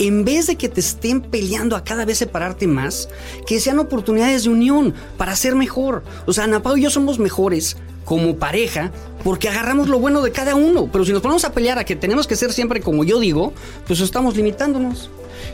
en 0.00 0.24
vez 0.24 0.48
de 0.48 0.56
que 0.56 0.68
te 0.68 0.80
estén 0.80 1.20
peleando 1.20 1.76
a 1.76 1.84
cada 1.84 2.04
vez 2.04 2.18
separarte 2.18 2.66
más, 2.66 3.08
que 3.46 3.60
sean 3.60 3.78
oportunidades 3.78 4.42
de 4.42 4.50
unión 4.50 4.92
para 5.16 5.36
ser 5.36 5.54
mejor. 5.54 6.02
O 6.26 6.32
sea, 6.32 6.44
Ana 6.44 6.64
Pau 6.64 6.76
y 6.76 6.82
yo 6.82 6.90
somos 6.90 7.20
mejores 7.20 7.76
como 8.04 8.38
pareja 8.38 8.90
porque 9.22 9.48
agarramos 9.48 9.88
lo 9.88 10.00
bueno 10.00 10.20
de 10.20 10.32
cada 10.32 10.56
uno. 10.56 10.88
Pero 10.90 11.04
si 11.04 11.12
nos 11.12 11.22
ponemos 11.22 11.44
a 11.44 11.52
pelear 11.52 11.78
a 11.78 11.84
que 11.84 11.94
tenemos 11.94 12.26
que 12.26 12.34
ser 12.34 12.52
siempre 12.52 12.80
como 12.80 13.04
yo 13.04 13.20
digo, 13.20 13.52
pues 13.86 14.00
estamos 14.00 14.36
limitándonos. 14.36 15.10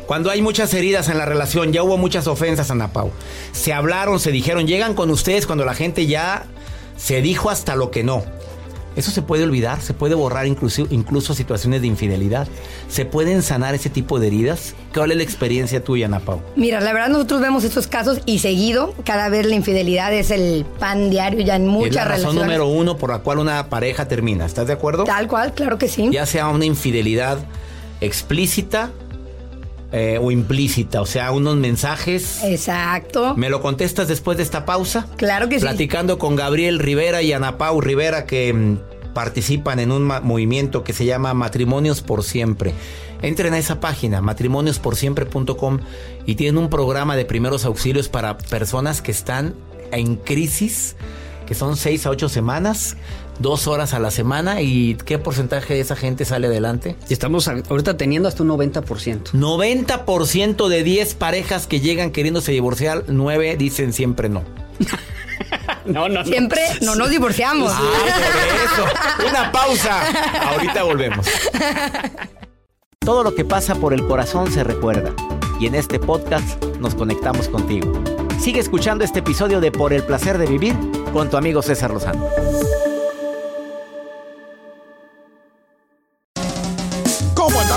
Cuando 0.06 0.30
hay 0.30 0.42
muchas 0.42 0.72
heridas 0.74 1.08
en 1.08 1.18
la 1.18 1.24
relación, 1.24 1.72
ya 1.72 1.82
hubo 1.82 1.96
muchas 1.96 2.26
ofensas, 2.26 2.70
Ana 2.70 2.92
Pau. 2.92 3.10
Se 3.52 3.72
hablaron, 3.72 4.20
se 4.20 4.30
dijeron, 4.32 4.66
llegan 4.66 4.94
con 4.94 5.10
ustedes 5.10 5.46
cuando 5.46 5.64
la 5.64 5.74
gente 5.74 6.06
ya 6.06 6.46
se 6.96 7.22
dijo 7.22 7.50
hasta 7.50 7.76
lo 7.76 7.90
que 7.90 8.04
no. 8.04 8.24
Eso 8.96 9.10
se 9.10 9.22
puede 9.22 9.42
olvidar, 9.42 9.80
se 9.80 9.92
puede 9.92 10.14
borrar 10.14 10.46
incluso, 10.46 10.86
incluso 10.88 11.34
situaciones 11.34 11.80
de 11.80 11.88
infidelidad. 11.88 12.46
¿Se 12.88 13.04
pueden 13.04 13.42
sanar 13.42 13.74
ese 13.74 13.90
tipo 13.90 14.20
de 14.20 14.28
heridas? 14.28 14.74
¿Cuál 14.94 15.10
es 15.10 15.16
la 15.16 15.24
experiencia 15.24 15.82
tuya, 15.82 16.06
Ana 16.06 16.20
Pau? 16.20 16.40
Mira, 16.54 16.78
la 16.80 16.92
verdad 16.92 17.08
nosotros 17.08 17.40
vemos 17.40 17.64
estos 17.64 17.88
casos 17.88 18.20
y 18.24 18.38
seguido, 18.38 18.94
cada 19.04 19.28
vez 19.30 19.46
la 19.46 19.56
infidelidad 19.56 20.14
es 20.14 20.30
el 20.30 20.64
pan 20.78 21.10
diario 21.10 21.40
ya 21.40 21.56
en 21.56 21.66
muchas 21.66 21.88
es 21.88 21.94
la 21.96 22.04
razón 22.04 22.36
relaciones. 22.36 22.44
número 22.44 22.66
uno 22.68 22.96
por 22.96 23.10
la 23.10 23.18
cual 23.18 23.38
una 23.40 23.68
pareja 23.68 24.06
termina. 24.06 24.46
¿Estás 24.46 24.68
de 24.68 24.74
acuerdo? 24.74 25.02
Tal 25.02 25.26
cual, 25.26 25.54
claro 25.54 25.76
que 25.76 25.88
sí. 25.88 26.10
Ya 26.12 26.24
sea 26.24 26.46
una 26.46 26.64
infidelidad 26.64 27.38
explícita 28.00 28.92
eh, 29.96 30.18
o 30.20 30.32
implícita, 30.32 31.00
o 31.00 31.06
sea, 31.06 31.30
unos 31.30 31.54
mensajes. 31.54 32.42
Exacto. 32.42 33.36
¿Me 33.36 33.48
lo 33.48 33.62
contestas 33.62 34.08
después 34.08 34.36
de 34.36 34.42
esta 34.42 34.64
pausa? 34.64 35.06
Claro 35.16 35.48
que 35.48 35.60
sí. 35.60 35.60
Platicando 35.60 36.18
con 36.18 36.34
Gabriel 36.34 36.80
Rivera 36.80 37.22
y 37.22 37.32
Ana 37.32 37.58
Pau 37.58 37.80
Rivera 37.80 38.26
que 38.26 38.52
mm, 38.52 38.78
participan 39.14 39.78
en 39.78 39.92
un 39.92 40.02
movimiento 40.02 40.82
que 40.82 40.92
se 40.92 41.04
llama 41.04 41.32
Matrimonios 41.32 42.02
por 42.02 42.24
Siempre. 42.24 42.74
Entren 43.22 43.54
a 43.54 43.58
esa 43.58 43.78
página, 43.78 44.20
matrimoniosporsiempre.com, 44.20 45.78
y 46.26 46.34
tienen 46.34 46.58
un 46.58 46.70
programa 46.70 47.14
de 47.14 47.24
primeros 47.24 47.64
auxilios 47.64 48.08
para 48.08 48.36
personas 48.36 49.00
que 49.00 49.12
están 49.12 49.54
en 49.92 50.16
crisis, 50.16 50.96
que 51.46 51.54
son 51.54 51.76
seis 51.76 52.04
a 52.04 52.10
ocho 52.10 52.28
semanas, 52.28 52.96
dos 53.38 53.66
horas 53.66 53.94
a 53.94 53.98
la 53.98 54.10
semana, 54.10 54.60
y 54.62 54.96
qué 55.04 55.18
porcentaje 55.18 55.74
de 55.74 55.80
esa 55.80 55.96
gente 55.96 56.24
sale 56.24 56.46
adelante. 56.46 56.96
Estamos 57.08 57.48
ahorita 57.48 57.96
teniendo 57.96 58.28
hasta 58.28 58.42
un 58.42 58.50
90%. 58.50 59.32
90% 59.32 60.68
de 60.68 60.82
10 60.82 61.14
parejas 61.14 61.66
que 61.66 61.80
llegan 61.80 62.10
queriéndose 62.10 62.52
divorciar, 62.52 63.04
9 63.08 63.56
dicen 63.56 63.92
siempre 63.92 64.28
no. 64.28 64.42
No, 65.84 66.08
no, 66.08 66.24
Siempre 66.24 66.60
no 66.80 66.94
nos 66.94 67.10
divorciamos. 67.10 67.70
Ah, 67.74 67.80
por 69.18 69.24
eso. 69.26 69.30
Una 69.30 69.52
pausa. 69.52 70.00
Ahorita 70.52 70.82
volvemos. 70.82 71.26
Todo 73.00 73.22
lo 73.22 73.34
que 73.34 73.44
pasa 73.44 73.74
por 73.74 73.92
el 73.92 74.06
corazón 74.06 74.50
se 74.50 74.64
recuerda. 74.64 75.12
Y 75.60 75.66
en 75.66 75.74
este 75.74 75.98
podcast 75.98 76.62
nos 76.80 76.94
conectamos 76.94 77.48
contigo. 77.48 77.92
Sigue 78.40 78.60
escuchando 78.60 79.04
este 79.04 79.18
episodio 79.18 79.60
de 79.60 79.70
Por 79.72 79.92
el 79.92 80.02
placer 80.02 80.38
de 80.38 80.46
vivir 80.46 80.74
con 81.12 81.28
tu 81.28 81.36
amigo 81.36 81.60
César 81.62 81.92
Lozano. 81.92 82.26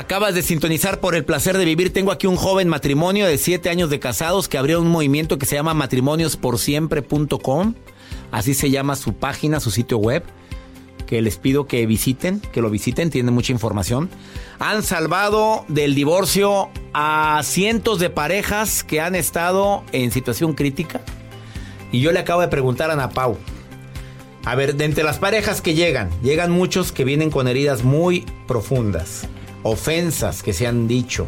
Acabas 0.00 0.34
de 0.34 0.40
sintonizar 0.40 0.98
por 0.98 1.14
el 1.14 1.26
placer 1.26 1.58
de 1.58 1.66
vivir. 1.66 1.92
Tengo 1.92 2.10
aquí 2.10 2.26
un 2.26 2.36
joven 2.36 2.68
matrimonio 2.68 3.26
de 3.26 3.36
7 3.36 3.68
años 3.68 3.90
de 3.90 4.00
casados 4.00 4.48
que 4.48 4.56
abrió 4.56 4.80
un 4.80 4.88
movimiento 4.88 5.36
que 5.36 5.44
se 5.44 5.56
llama 5.56 5.74
matrimoniosporsiempre.com. 5.74 7.74
Así 8.30 8.54
se 8.54 8.70
llama 8.70 8.96
su 8.96 9.12
página, 9.12 9.60
su 9.60 9.70
sitio 9.70 9.98
web. 9.98 10.24
Que 11.06 11.20
les 11.20 11.36
pido 11.36 11.66
que 11.66 11.84
visiten, 11.84 12.40
que 12.40 12.62
lo 12.62 12.70
visiten, 12.70 13.10
tiene 13.10 13.30
mucha 13.30 13.52
información. 13.52 14.08
Han 14.58 14.82
salvado 14.82 15.66
del 15.68 15.94
divorcio 15.94 16.70
a 16.94 17.42
cientos 17.44 17.98
de 17.98 18.08
parejas 18.08 18.82
que 18.82 19.02
han 19.02 19.14
estado 19.14 19.84
en 19.92 20.12
situación 20.12 20.54
crítica. 20.54 21.02
Y 21.92 22.00
yo 22.00 22.10
le 22.10 22.20
acabo 22.20 22.40
de 22.40 22.48
preguntar 22.48 22.88
a 22.88 22.94
Ana 22.94 23.10
Pau. 23.10 23.36
A 24.46 24.54
ver, 24.54 24.76
de 24.76 24.86
entre 24.86 25.04
las 25.04 25.18
parejas 25.18 25.60
que 25.60 25.74
llegan, 25.74 26.08
llegan 26.22 26.50
muchos 26.50 26.90
que 26.90 27.04
vienen 27.04 27.30
con 27.30 27.48
heridas 27.48 27.84
muy 27.84 28.24
profundas, 28.46 29.28
ofensas 29.62 30.42
que 30.42 30.52
se 30.52 30.66
han 30.66 30.88
dicho, 30.88 31.26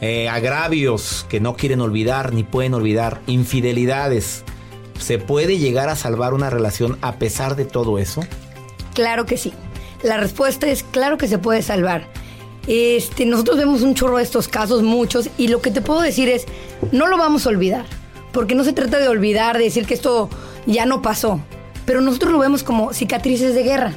eh, 0.00 0.28
agravios 0.28 1.24
que 1.28 1.40
no 1.40 1.56
quieren 1.56 1.80
olvidar 1.80 2.32
ni 2.32 2.42
pueden 2.42 2.74
olvidar, 2.74 3.22
infidelidades. 3.26 4.44
¿Se 4.98 5.18
puede 5.18 5.58
llegar 5.58 5.88
a 5.88 5.96
salvar 5.96 6.34
una 6.34 6.50
relación 6.50 6.98
a 7.00 7.16
pesar 7.16 7.56
de 7.56 7.64
todo 7.64 7.98
eso? 7.98 8.22
Claro 8.94 9.26
que 9.26 9.36
sí. 9.36 9.52
La 10.02 10.18
respuesta 10.18 10.68
es 10.68 10.82
claro 10.82 11.16
que 11.16 11.28
se 11.28 11.38
puede 11.38 11.62
salvar. 11.62 12.06
Este, 12.66 13.26
nosotros 13.26 13.56
vemos 13.56 13.82
un 13.82 13.94
chorro 13.94 14.18
de 14.18 14.22
estos 14.22 14.48
casos, 14.48 14.82
muchos, 14.82 15.28
y 15.36 15.48
lo 15.48 15.60
que 15.60 15.70
te 15.70 15.80
puedo 15.80 16.00
decir 16.00 16.28
es, 16.28 16.46
no 16.92 17.06
lo 17.06 17.18
vamos 17.18 17.46
a 17.46 17.50
olvidar, 17.50 17.84
porque 18.32 18.54
no 18.54 18.64
se 18.64 18.72
trata 18.72 18.98
de 18.98 19.08
olvidar, 19.08 19.58
de 19.58 19.64
decir 19.64 19.86
que 19.86 19.94
esto 19.94 20.30
ya 20.66 20.86
no 20.86 21.02
pasó, 21.02 21.40
pero 21.84 22.00
nosotros 22.00 22.32
lo 22.32 22.38
vemos 22.38 22.62
como 22.62 22.92
cicatrices 22.92 23.54
de 23.54 23.62
guerra. 23.62 23.94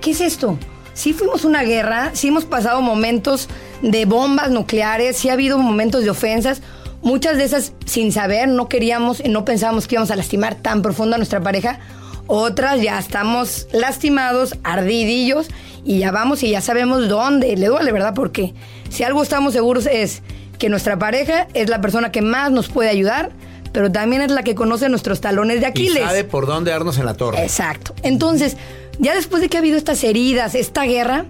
¿Qué 0.00 0.12
es 0.12 0.20
esto? 0.20 0.58
Sí 0.94 1.12
fuimos 1.12 1.44
una 1.44 1.62
guerra, 1.62 2.10
sí 2.14 2.28
hemos 2.28 2.44
pasado 2.44 2.80
momentos 2.80 3.48
de 3.82 4.04
bombas 4.06 4.50
nucleares, 4.50 5.16
sí 5.16 5.28
ha 5.28 5.34
habido 5.34 5.58
momentos 5.58 6.04
de 6.04 6.10
ofensas, 6.10 6.62
muchas 7.02 7.36
de 7.36 7.44
esas 7.44 7.72
sin 7.84 8.12
saber, 8.12 8.48
no 8.48 8.68
queríamos 8.68 9.20
y 9.20 9.28
no 9.28 9.44
pensábamos 9.44 9.86
que 9.86 9.96
íbamos 9.96 10.10
a 10.10 10.16
lastimar 10.16 10.54
tan 10.54 10.82
profundo 10.82 11.16
a 11.16 11.18
nuestra 11.18 11.40
pareja, 11.40 11.80
otras 12.26 12.80
ya 12.80 12.98
estamos 12.98 13.68
lastimados, 13.72 14.54
ardidillos 14.62 15.48
y 15.84 15.98
ya 15.98 16.10
vamos 16.10 16.42
y 16.42 16.50
ya 16.50 16.60
sabemos 16.60 17.08
dónde. 17.08 17.56
Le 17.56 17.66
duele, 17.66 17.92
¿verdad? 17.92 18.14
Porque 18.14 18.54
si 18.88 19.04
algo 19.04 19.22
estamos 19.22 19.52
seguros 19.52 19.86
es 19.86 20.22
que 20.58 20.68
nuestra 20.68 20.98
pareja 20.98 21.48
es 21.54 21.68
la 21.68 21.80
persona 21.80 22.10
que 22.10 22.22
más 22.22 22.50
nos 22.50 22.68
puede 22.68 22.88
ayudar, 22.88 23.32
pero 23.72 23.92
también 23.92 24.22
es 24.22 24.30
la 24.30 24.42
que 24.42 24.54
conoce 24.54 24.88
nuestros 24.88 25.20
talones 25.20 25.60
de 25.60 25.66
Aquiles. 25.66 26.02
Y 26.02 26.06
sabe 26.06 26.24
por 26.24 26.46
dónde 26.46 26.70
darnos 26.70 26.96
en 26.96 27.04
la 27.04 27.14
torre. 27.14 27.42
Exacto. 27.42 27.94
Entonces, 28.02 28.56
ya 28.98 29.14
después 29.14 29.42
de 29.42 29.48
que 29.48 29.56
ha 29.56 29.60
habido 29.60 29.76
estas 29.76 30.04
heridas, 30.04 30.54
esta 30.54 30.84
guerra, 30.84 31.26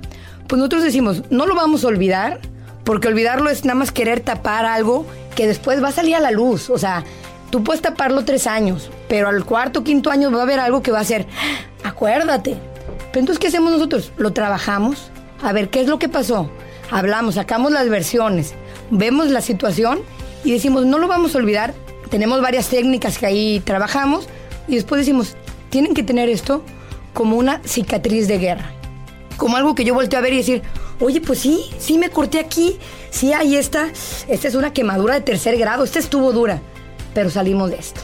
pues 0.46 0.58
nosotros 0.58 0.82
decimos, 0.82 1.22
no 1.30 1.46
lo 1.46 1.54
vamos 1.54 1.84
a 1.84 1.88
olvidar, 1.88 2.40
porque 2.84 3.08
olvidarlo 3.08 3.50
es 3.50 3.64
nada 3.64 3.78
más 3.78 3.92
querer 3.92 4.20
tapar 4.20 4.66
algo 4.66 5.06
que 5.34 5.46
después 5.46 5.82
va 5.82 5.88
a 5.88 5.92
salir 5.92 6.14
a 6.14 6.20
la 6.20 6.30
luz. 6.30 6.70
O 6.70 6.78
sea, 6.78 7.04
tú 7.50 7.64
puedes 7.64 7.82
taparlo 7.82 8.24
tres 8.24 8.46
años, 8.46 8.90
pero 9.08 9.28
al 9.28 9.44
cuarto, 9.44 9.84
quinto 9.84 10.10
año 10.10 10.30
va 10.30 10.40
a 10.40 10.42
haber 10.42 10.60
algo 10.60 10.82
que 10.82 10.90
va 10.90 11.00
a 11.00 11.04
ser, 11.04 11.26
acuérdate. 11.82 12.56
Pero 13.10 13.20
entonces, 13.20 13.38
¿qué 13.38 13.48
hacemos 13.48 13.72
nosotros? 13.72 14.12
Lo 14.16 14.32
trabajamos, 14.32 15.10
a 15.42 15.52
ver 15.52 15.70
qué 15.70 15.80
es 15.80 15.88
lo 15.88 15.98
que 15.98 16.08
pasó. 16.08 16.50
Hablamos, 16.90 17.36
sacamos 17.36 17.72
las 17.72 17.88
versiones, 17.88 18.54
vemos 18.90 19.30
la 19.30 19.40
situación 19.40 20.00
y 20.44 20.52
decimos, 20.52 20.84
no 20.84 20.98
lo 20.98 21.08
vamos 21.08 21.34
a 21.34 21.38
olvidar. 21.38 21.74
Tenemos 22.10 22.42
varias 22.42 22.68
técnicas 22.68 23.18
que 23.18 23.26
ahí 23.26 23.60
trabajamos 23.64 24.28
y 24.68 24.74
después 24.74 25.00
decimos, 25.00 25.34
tienen 25.70 25.94
que 25.94 26.02
tener 26.02 26.28
esto 26.28 26.62
como 27.14 27.36
una 27.36 27.62
cicatriz 27.64 28.28
de 28.28 28.38
guerra. 28.38 28.70
Como 29.38 29.56
algo 29.56 29.74
que 29.74 29.84
yo 29.84 29.94
volteo 29.94 30.18
a 30.18 30.22
ver 30.22 30.34
y 30.34 30.38
decir, 30.38 30.62
oye, 31.00 31.20
pues 31.20 31.38
sí, 31.38 31.70
sí 31.78 31.96
me 31.96 32.10
corté 32.10 32.38
aquí, 32.38 32.78
sí, 33.10 33.32
ahí 33.32 33.56
está. 33.56 33.88
Esta 34.28 34.48
es 34.48 34.54
una 34.54 34.72
quemadura 34.72 35.14
de 35.14 35.22
tercer 35.22 35.56
grado, 35.56 35.84
esta 35.84 35.98
estuvo 35.98 36.32
dura, 36.32 36.60
pero 37.14 37.30
salimos 37.30 37.70
de 37.70 37.76
esto. 37.76 38.00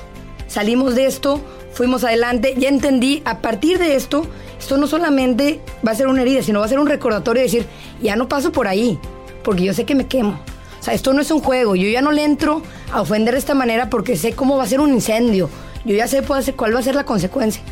Salimos 0.47 0.95
de 0.95 1.07
esto, 1.07 1.41
fuimos 1.73 2.03
adelante, 2.03 2.55
ya 2.57 2.69
entendí, 2.69 3.23
a 3.25 3.39
partir 3.39 3.79
de 3.79 3.95
esto, 3.95 4.27
esto 4.59 4.77
no 4.77 4.87
solamente 4.87 5.61
va 5.87 5.93
a 5.93 5.95
ser 5.95 6.09
una 6.09 6.23
herida, 6.23 6.43
sino 6.43 6.61
va 6.61 6.67
a 6.67 6.69
ser 6.69 6.81
un 6.81 6.89
recordatorio 6.89 7.41
de 7.41 7.47
decir, 7.47 7.67
ya 8.03 8.17
no 8.17 8.29
paso 8.29 8.51
por 8.51 8.67
ahí, 8.67 8.99
porque 9.45 9.63
yo 9.63 9.75
sé 9.75 9.85
que 9.85 9.95
me 9.95 10.07
quemo. 10.07 10.41
O 10.81 10.83
sea, 10.83 10.95
esto 10.95 11.13
no 11.13 11.21
es 11.21 11.31
un 11.31 11.41
juego, 11.41 11.77
yo 11.77 11.89
ya 11.89 12.01
no 12.01 12.11
le 12.11 12.25
entro 12.25 12.63
a 12.93 13.03
ofender 13.03 13.35
de 13.35 13.39
esta 13.39 13.55
manera 13.55 13.91
porque 13.91 14.17
sé 14.17 14.33
cómo 14.33 14.57
va 14.57 14.65
a 14.65 14.67
ser 14.67 14.81
un 14.81 14.93
incendio, 14.93 15.49
yo 15.85 15.95
ya 15.95 16.09
sé 16.09 16.23
cuál 16.23 16.75
va 16.75 16.79
a 16.79 16.83
ser 16.83 16.95
la 16.95 17.05
consecuencia. 17.05 17.63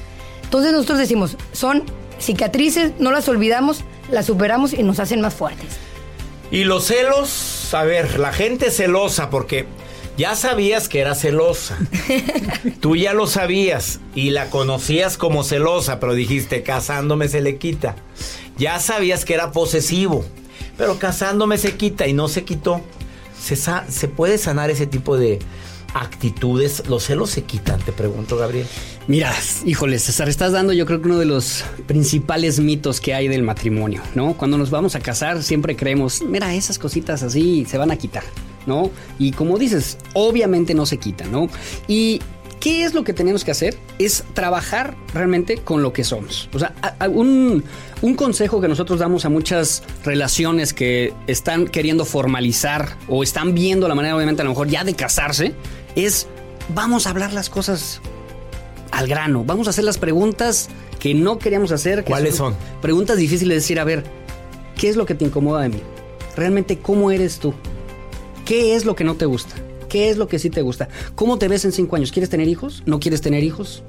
Entonces 0.49 0.73
nosotros 0.73 0.99
decimos, 0.99 1.37
son 1.53 1.83
cicatrices, 2.19 2.93
no 2.99 3.13
las 3.13 3.29
olvidamos, 3.29 3.85
las 4.11 4.25
superamos 4.25 4.73
y 4.73 4.83
nos 4.83 4.99
hacen 4.99 5.21
más 5.21 5.35
fuertes. 5.35 5.77
Y 6.51 6.65
los 6.65 6.87
celos, 6.87 7.75
a 7.75 7.85
ver, 7.85 8.19
la 8.19 8.33
gente 8.33 8.71
celosa, 8.71 9.29
porque 9.29 9.67
ya 10.17 10.37
sabías 10.37 10.89
que 10.89 11.01
era 11.01 11.15
celosa. 11.15 11.77
Tú 12.81 12.97
ya 12.97 13.13
lo 13.13 13.27
sabías 13.27 14.01
y 14.15 14.31
la 14.31 14.49
conocías 14.49 15.19
como 15.19 15.45
celosa, 15.45 16.01
pero 16.01 16.15
dijiste, 16.15 16.63
casándome 16.63 17.29
se 17.29 17.43
le 17.43 17.59
quita. 17.59 17.97
Ya 18.57 18.81
sabías 18.81 19.27
que 19.27 19.35
era 19.35 19.53
posesivo, 19.53 20.25
pero 20.79 20.99
casándome 20.99 21.59
se 21.59 21.77
quita 21.77 22.07
y 22.07 22.15
no 22.15 22.29
se 22.29 22.45
quitó. 22.45 22.81
Se, 23.39 23.55
se 23.55 24.09
puede 24.09 24.39
sanar 24.39 24.71
ese 24.71 24.87
tipo 24.87 25.19
de 25.19 25.41
actitudes. 25.95 26.89
¿Los 26.89 27.05
celos 27.05 27.31
se 27.31 27.43
quitan? 27.43 27.81
Te 27.81 27.93
pregunto, 27.93 28.37
Gabriel. 28.37 28.67
Mira, 29.07 29.33
híjole, 29.65 29.99
César, 29.99 30.29
estás 30.29 30.53
dando 30.53 30.73
yo 30.73 30.85
creo 30.85 31.01
que 31.01 31.09
uno 31.09 31.19
de 31.19 31.25
los 31.25 31.65
principales 31.87 32.61
mitos 32.61 33.01
que 33.01 33.15
hay 33.15 33.29
del 33.29 33.43
matrimonio, 33.43 34.03
¿no? 34.15 34.35
Cuando 34.35 34.59
nos 34.59 34.71
vamos 34.71 34.95
a 34.97 35.01
casar 35.01 35.43
siempre 35.43 35.77
creemos, 35.77 36.23
mira, 36.23 36.55
esas 36.55 36.79
cositas 36.79 37.23
así 37.23 37.65
se 37.65 37.79
van 37.79 37.91
a 37.91 37.97
quitar, 37.97 38.25
¿no? 38.67 38.91
Y 39.19 39.33
como 39.33 39.59
dices, 39.59 39.97
obviamente 40.13 40.75
no 40.75 40.85
se 40.85 40.99
quitan, 40.99 41.33
¿no? 41.33 41.49
Y 41.87 42.21
¿Qué 42.61 42.83
es 42.83 42.93
lo 42.93 43.05
que 43.05 43.13
tenemos 43.13 43.45
que 43.45 43.53
hacer? 43.53 43.77
Es 44.01 44.25
trabajar 44.35 44.97
realmente 45.15 45.59
con 45.59 45.81
lo 45.81 45.93
que 45.93 46.03
somos. 46.03 46.49
O 46.53 46.59
sea, 46.59 46.75
un, 47.09 47.63
un, 48.03 48.15
consejo 48.15 48.61
que 48.61 48.67
nosotros 48.67 48.99
damos 48.99 49.25
a 49.25 49.29
muchas 49.29 49.85
relaciones 50.05 50.75
que 50.75 51.15
están 51.29 51.69
queriendo 51.69 52.05
formalizar 52.05 52.97
o 53.07 53.23
están 53.23 53.55
viendo 53.55 53.87
la 53.87 53.95
manera, 53.95 54.17
obviamente, 54.17 54.43
a 54.43 54.45
lo 54.45 54.51
mejor 54.51 54.69
ya 54.69 54.83
de 54.83 54.95
casarse, 54.95 55.55
es 55.95 56.27
vamos 56.75 57.07
a 57.07 57.11
hablar 57.11 57.33
las 57.33 57.51
cosas 57.51 58.01
al 58.91 59.07
grano. 59.07 59.45
Vamos 59.45 59.67
a 59.67 59.71
hacer 59.71 59.85
las 59.85 59.99
preguntas 59.99 60.69
que 60.99 61.15
no 61.15 61.39
queríamos 61.39 61.73
hacer. 61.73 62.05
¿Cuáles 62.05 62.37
son, 62.37 62.55
Preguntas 62.83 63.17
difíciles 63.17 63.49
de 63.49 63.55
decir, 63.57 63.81
a 63.81 63.85
ver, 63.85 64.05
¿qué 64.77 64.89
es 64.89 64.97
lo 64.97 65.07
que 65.07 65.15
te 65.15 65.25
incomoda 65.25 65.63
de 65.63 65.71
mí? 65.71 65.83
Realmente, 66.37 66.79
¿cómo 66.79 67.11
eres 67.11 67.39
tú? 67.39 67.55
¿Qué 68.45 68.75
es 68.75 68.85
lo 68.85 68.95
que 68.95 69.05
no 69.05 69.17
te 69.17 69.27
gusta? 69.27 69.55
¿Qué 69.89 70.11
es 70.11 70.17
lo 70.17 70.29
que 70.29 70.39
sí 70.39 70.51
te 70.51 70.63
gusta? 70.63 70.89
¿Cómo 71.15 71.39
te 71.39 71.49
ves 71.49 71.65
en 71.65 71.73
cinco 71.73 71.97
años? 71.97 72.13
¿Quieres 72.13 72.31
tener 72.31 72.49
hijos? 72.49 72.83
¿No 72.87 73.01
quieres 73.01 73.21
tener 73.21 73.43
hijos? 73.43 73.83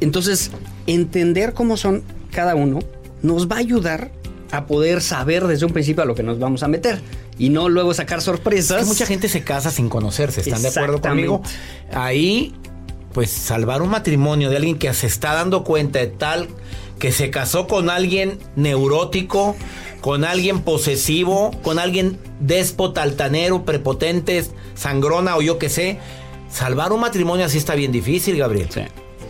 Entonces, 0.00 0.50
entender 0.86 1.54
cómo 1.54 1.76
son 1.76 2.02
cada 2.30 2.54
uno 2.54 2.80
nos 3.22 3.48
va 3.48 3.56
a 3.56 3.60
ayudar 3.60 4.10
a 4.52 4.66
poder 4.66 5.02
saber 5.02 5.46
desde 5.46 5.66
un 5.66 5.72
principio 5.72 6.02
a 6.02 6.06
lo 6.06 6.14
que 6.14 6.22
nos 6.22 6.38
vamos 6.38 6.62
a 6.62 6.68
meter 6.68 7.00
y 7.38 7.50
no 7.50 7.68
luego 7.68 7.94
sacar 7.94 8.22
sorpresas. 8.22 8.80
que 8.80 8.86
mucha 8.86 9.06
gente 9.06 9.28
se 9.28 9.42
casa 9.42 9.70
sin 9.70 9.88
conocerse, 9.88 10.40
¿están 10.40 10.62
de 10.62 10.68
acuerdo 10.68 11.00
conmigo? 11.00 11.42
Ahí 11.92 12.54
pues 13.12 13.30
salvar 13.30 13.80
un 13.80 13.88
matrimonio 13.88 14.50
de 14.50 14.56
alguien 14.56 14.78
que 14.78 14.92
se 14.92 15.06
está 15.06 15.32
dando 15.32 15.64
cuenta 15.64 16.00
de 16.00 16.08
tal 16.08 16.48
que 16.98 17.12
se 17.12 17.30
casó 17.30 17.66
con 17.66 17.90
alguien 17.90 18.38
neurótico, 18.56 19.56
con 20.00 20.24
alguien 20.24 20.60
posesivo, 20.60 21.50
con 21.62 21.78
alguien 21.78 22.18
déspota, 22.40 23.02
altanero, 23.02 23.64
prepotente, 23.64 24.44
sangrona 24.74 25.36
o 25.36 25.42
yo 25.42 25.58
qué 25.58 25.68
sé. 25.68 25.98
Salvar 26.50 26.92
un 26.92 27.00
matrimonio 27.00 27.46
así 27.46 27.58
está 27.58 27.74
bien 27.74 27.92
difícil, 27.92 28.36
Gabriel. 28.36 28.68
Sí. 28.70 28.82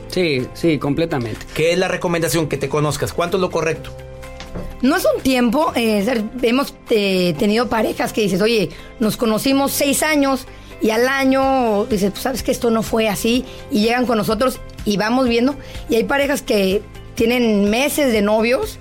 Sí, 0.09 0.47
sí, 0.55 0.79
completamente. 0.79 1.45
¿Qué 1.55 1.73
es 1.73 1.79
la 1.79 1.88
recomendación? 1.88 2.49
Que 2.49 2.57
te 2.57 2.69
conozcas. 2.69 3.12
¿Cuánto 3.12 3.37
es 3.37 3.40
lo 3.40 3.51
correcto? 3.51 3.90
No 4.83 4.97
es 4.97 5.07
un 5.16 5.23
tiempo, 5.23 5.73
eh, 5.75 6.25
hemos 6.42 6.75
eh, 6.90 7.35
tenido 7.38 7.69
parejas 7.69 8.12
que 8.12 8.23
dices, 8.23 8.40
oye, 8.40 8.71
nos 9.01 9.16
conocimos 9.16 9.73
seis 9.73 10.03
años 10.03 10.47
y 10.81 10.90
al 10.90 11.09
año 11.09 11.87
dices, 11.87 12.11
pues 12.11 12.23
sabes 12.23 12.42
que 12.42 12.53
esto 12.53 12.71
no 12.71 12.83
fue 12.83 13.09
así 13.09 13.45
y 13.71 13.81
llegan 13.81 14.07
con 14.07 14.19
nosotros 14.19 14.61
y 14.85 14.97
vamos 14.97 15.29
viendo. 15.29 15.57
Y 15.88 15.97
hay 15.97 16.05
parejas 16.05 16.42
que 16.42 16.83
tienen 17.14 17.71
meses 17.71 18.12
de 18.12 18.23
novios 18.23 18.79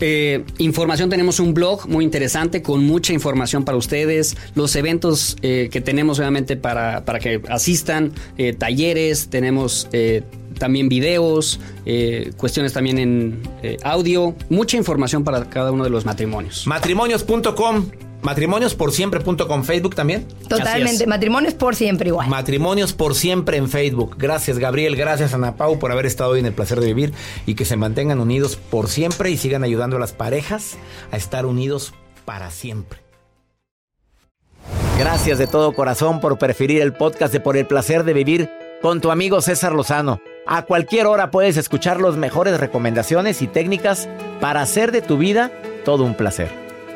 Eh, 0.00 0.44
información, 0.58 1.10
tenemos 1.10 1.40
un 1.40 1.54
blog 1.54 1.88
muy 1.88 2.04
interesante 2.04 2.62
con 2.62 2.84
mucha 2.84 3.12
información 3.12 3.64
para 3.64 3.78
ustedes, 3.78 4.36
los 4.54 4.76
eventos 4.76 5.36
eh, 5.42 5.68
que 5.70 5.80
tenemos 5.80 6.18
obviamente 6.18 6.56
para, 6.56 7.04
para 7.04 7.18
que 7.18 7.40
asistan, 7.48 8.12
eh, 8.38 8.52
talleres, 8.52 9.28
tenemos 9.28 9.88
eh, 9.92 10.22
también 10.58 10.88
videos, 10.88 11.60
eh, 11.86 12.32
cuestiones 12.36 12.72
también 12.72 12.98
en 12.98 13.42
audio, 13.82 14.34
mucha 14.48 14.76
información 14.76 15.24
para 15.24 15.48
cada 15.48 15.72
uno 15.72 15.84
de 15.84 15.90
los 15.90 16.04
matrimonios. 16.04 16.66
Matrimonios.com. 16.66 18.09
Matrimoniosporsiempre.com. 18.22 19.64
Facebook 19.64 19.94
también. 19.94 20.26
Totalmente. 20.48 21.06
Matrimonios 21.06 21.54
por 21.54 21.74
siempre 21.74 22.08
igual. 22.08 22.28
Matrimonios 22.28 22.92
por 22.92 23.14
siempre 23.14 23.56
en 23.56 23.68
Facebook. 23.68 24.16
Gracias 24.18 24.58
Gabriel, 24.58 24.96
gracias 24.96 25.34
Ana 25.34 25.56
Pau 25.56 25.78
por 25.78 25.92
haber 25.92 26.06
estado 26.06 26.30
hoy 26.30 26.40
en 26.40 26.46
el 26.46 26.52
placer 26.52 26.80
de 26.80 26.86
vivir 26.86 27.12
y 27.46 27.54
que 27.54 27.64
se 27.64 27.76
mantengan 27.76 28.20
unidos 28.20 28.56
por 28.56 28.88
siempre 28.88 29.30
y 29.30 29.36
sigan 29.36 29.64
ayudando 29.64 29.96
a 29.96 30.00
las 30.00 30.12
parejas 30.12 30.76
a 31.10 31.16
estar 31.16 31.46
unidos 31.46 31.94
para 32.24 32.50
siempre. 32.50 33.00
Gracias 34.98 35.38
de 35.38 35.46
todo 35.46 35.72
corazón 35.72 36.20
por 36.20 36.38
preferir 36.38 36.82
el 36.82 36.92
podcast 36.92 37.32
de 37.32 37.40
Por 37.40 37.56
el 37.56 37.66
placer 37.66 38.04
de 38.04 38.12
vivir 38.12 38.50
con 38.82 39.00
tu 39.00 39.10
amigo 39.10 39.40
César 39.40 39.72
Lozano. 39.72 40.20
A 40.46 40.62
cualquier 40.62 41.06
hora 41.06 41.30
puedes 41.30 41.56
escuchar 41.56 42.00
las 42.00 42.16
mejores 42.16 42.60
recomendaciones 42.60 43.40
y 43.40 43.46
técnicas 43.46 44.08
para 44.40 44.60
hacer 44.60 44.92
de 44.92 45.00
tu 45.00 45.16
vida 45.16 45.52
todo 45.84 46.04
un 46.04 46.14
placer. 46.14 46.69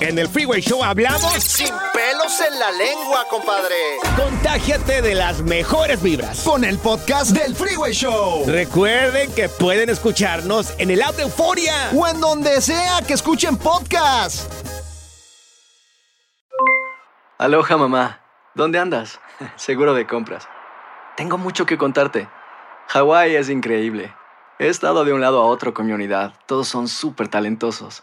En 0.00 0.18
el 0.18 0.28
Freeway 0.28 0.62
Show 0.62 0.82
hablamos 0.82 1.34
Sin 1.34 1.74
pelos 1.92 2.40
en 2.40 2.58
la 2.58 2.70
lengua, 2.72 3.26
compadre. 3.28 3.74
Contágiate 4.16 5.02
de 5.02 5.14
las 5.14 5.42
mejores 5.42 6.02
vibras. 6.02 6.42
Con 6.42 6.64
el 6.64 6.78
podcast 6.78 7.32
del 7.32 7.54
Freeway 7.54 7.92
Show. 7.92 8.44
Recuerden 8.46 9.30
que 9.34 9.50
pueden 9.50 9.90
escucharnos 9.90 10.72
en 10.78 10.90
el 10.90 11.02
app 11.02 11.16
de 11.16 11.24
Euforia. 11.24 11.90
O 11.94 12.08
en 12.08 12.18
donde 12.18 12.62
sea 12.62 13.02
que 13.06 13.12
escuchen 13.12 13.58
podcast. 13.58 14.50
Aloha 17.36 17.76
mamá, 17.76 18.20
¿dónde 18.54 18.78
andas? 18.78 19.20
Seguro 19.56 19.92
de 19.92 20.06
compras. 20.06 20.48
Tengo 21.18 21.36
mucho 21.36 21.66
que 21.66 21.76
contarte. 21.76 22.26
Hawái 22.88 23.36
es 23.36 23.50
increíble. 23.50 24.14
He 24.58 24.68
estado 24.68 25.04
de 25.04 25.12
un 25.12 25.20
lado 25.20 25.42
a 25.42 25.44
otro 25.44 25.74
con 25.74 25.84
mi 25.84 25.92
unidad. 25.92 26.32
Todos 26.46 26.68
son 26.68 26.88
súper 26.88 27.28
talentosos. 27.28 28.02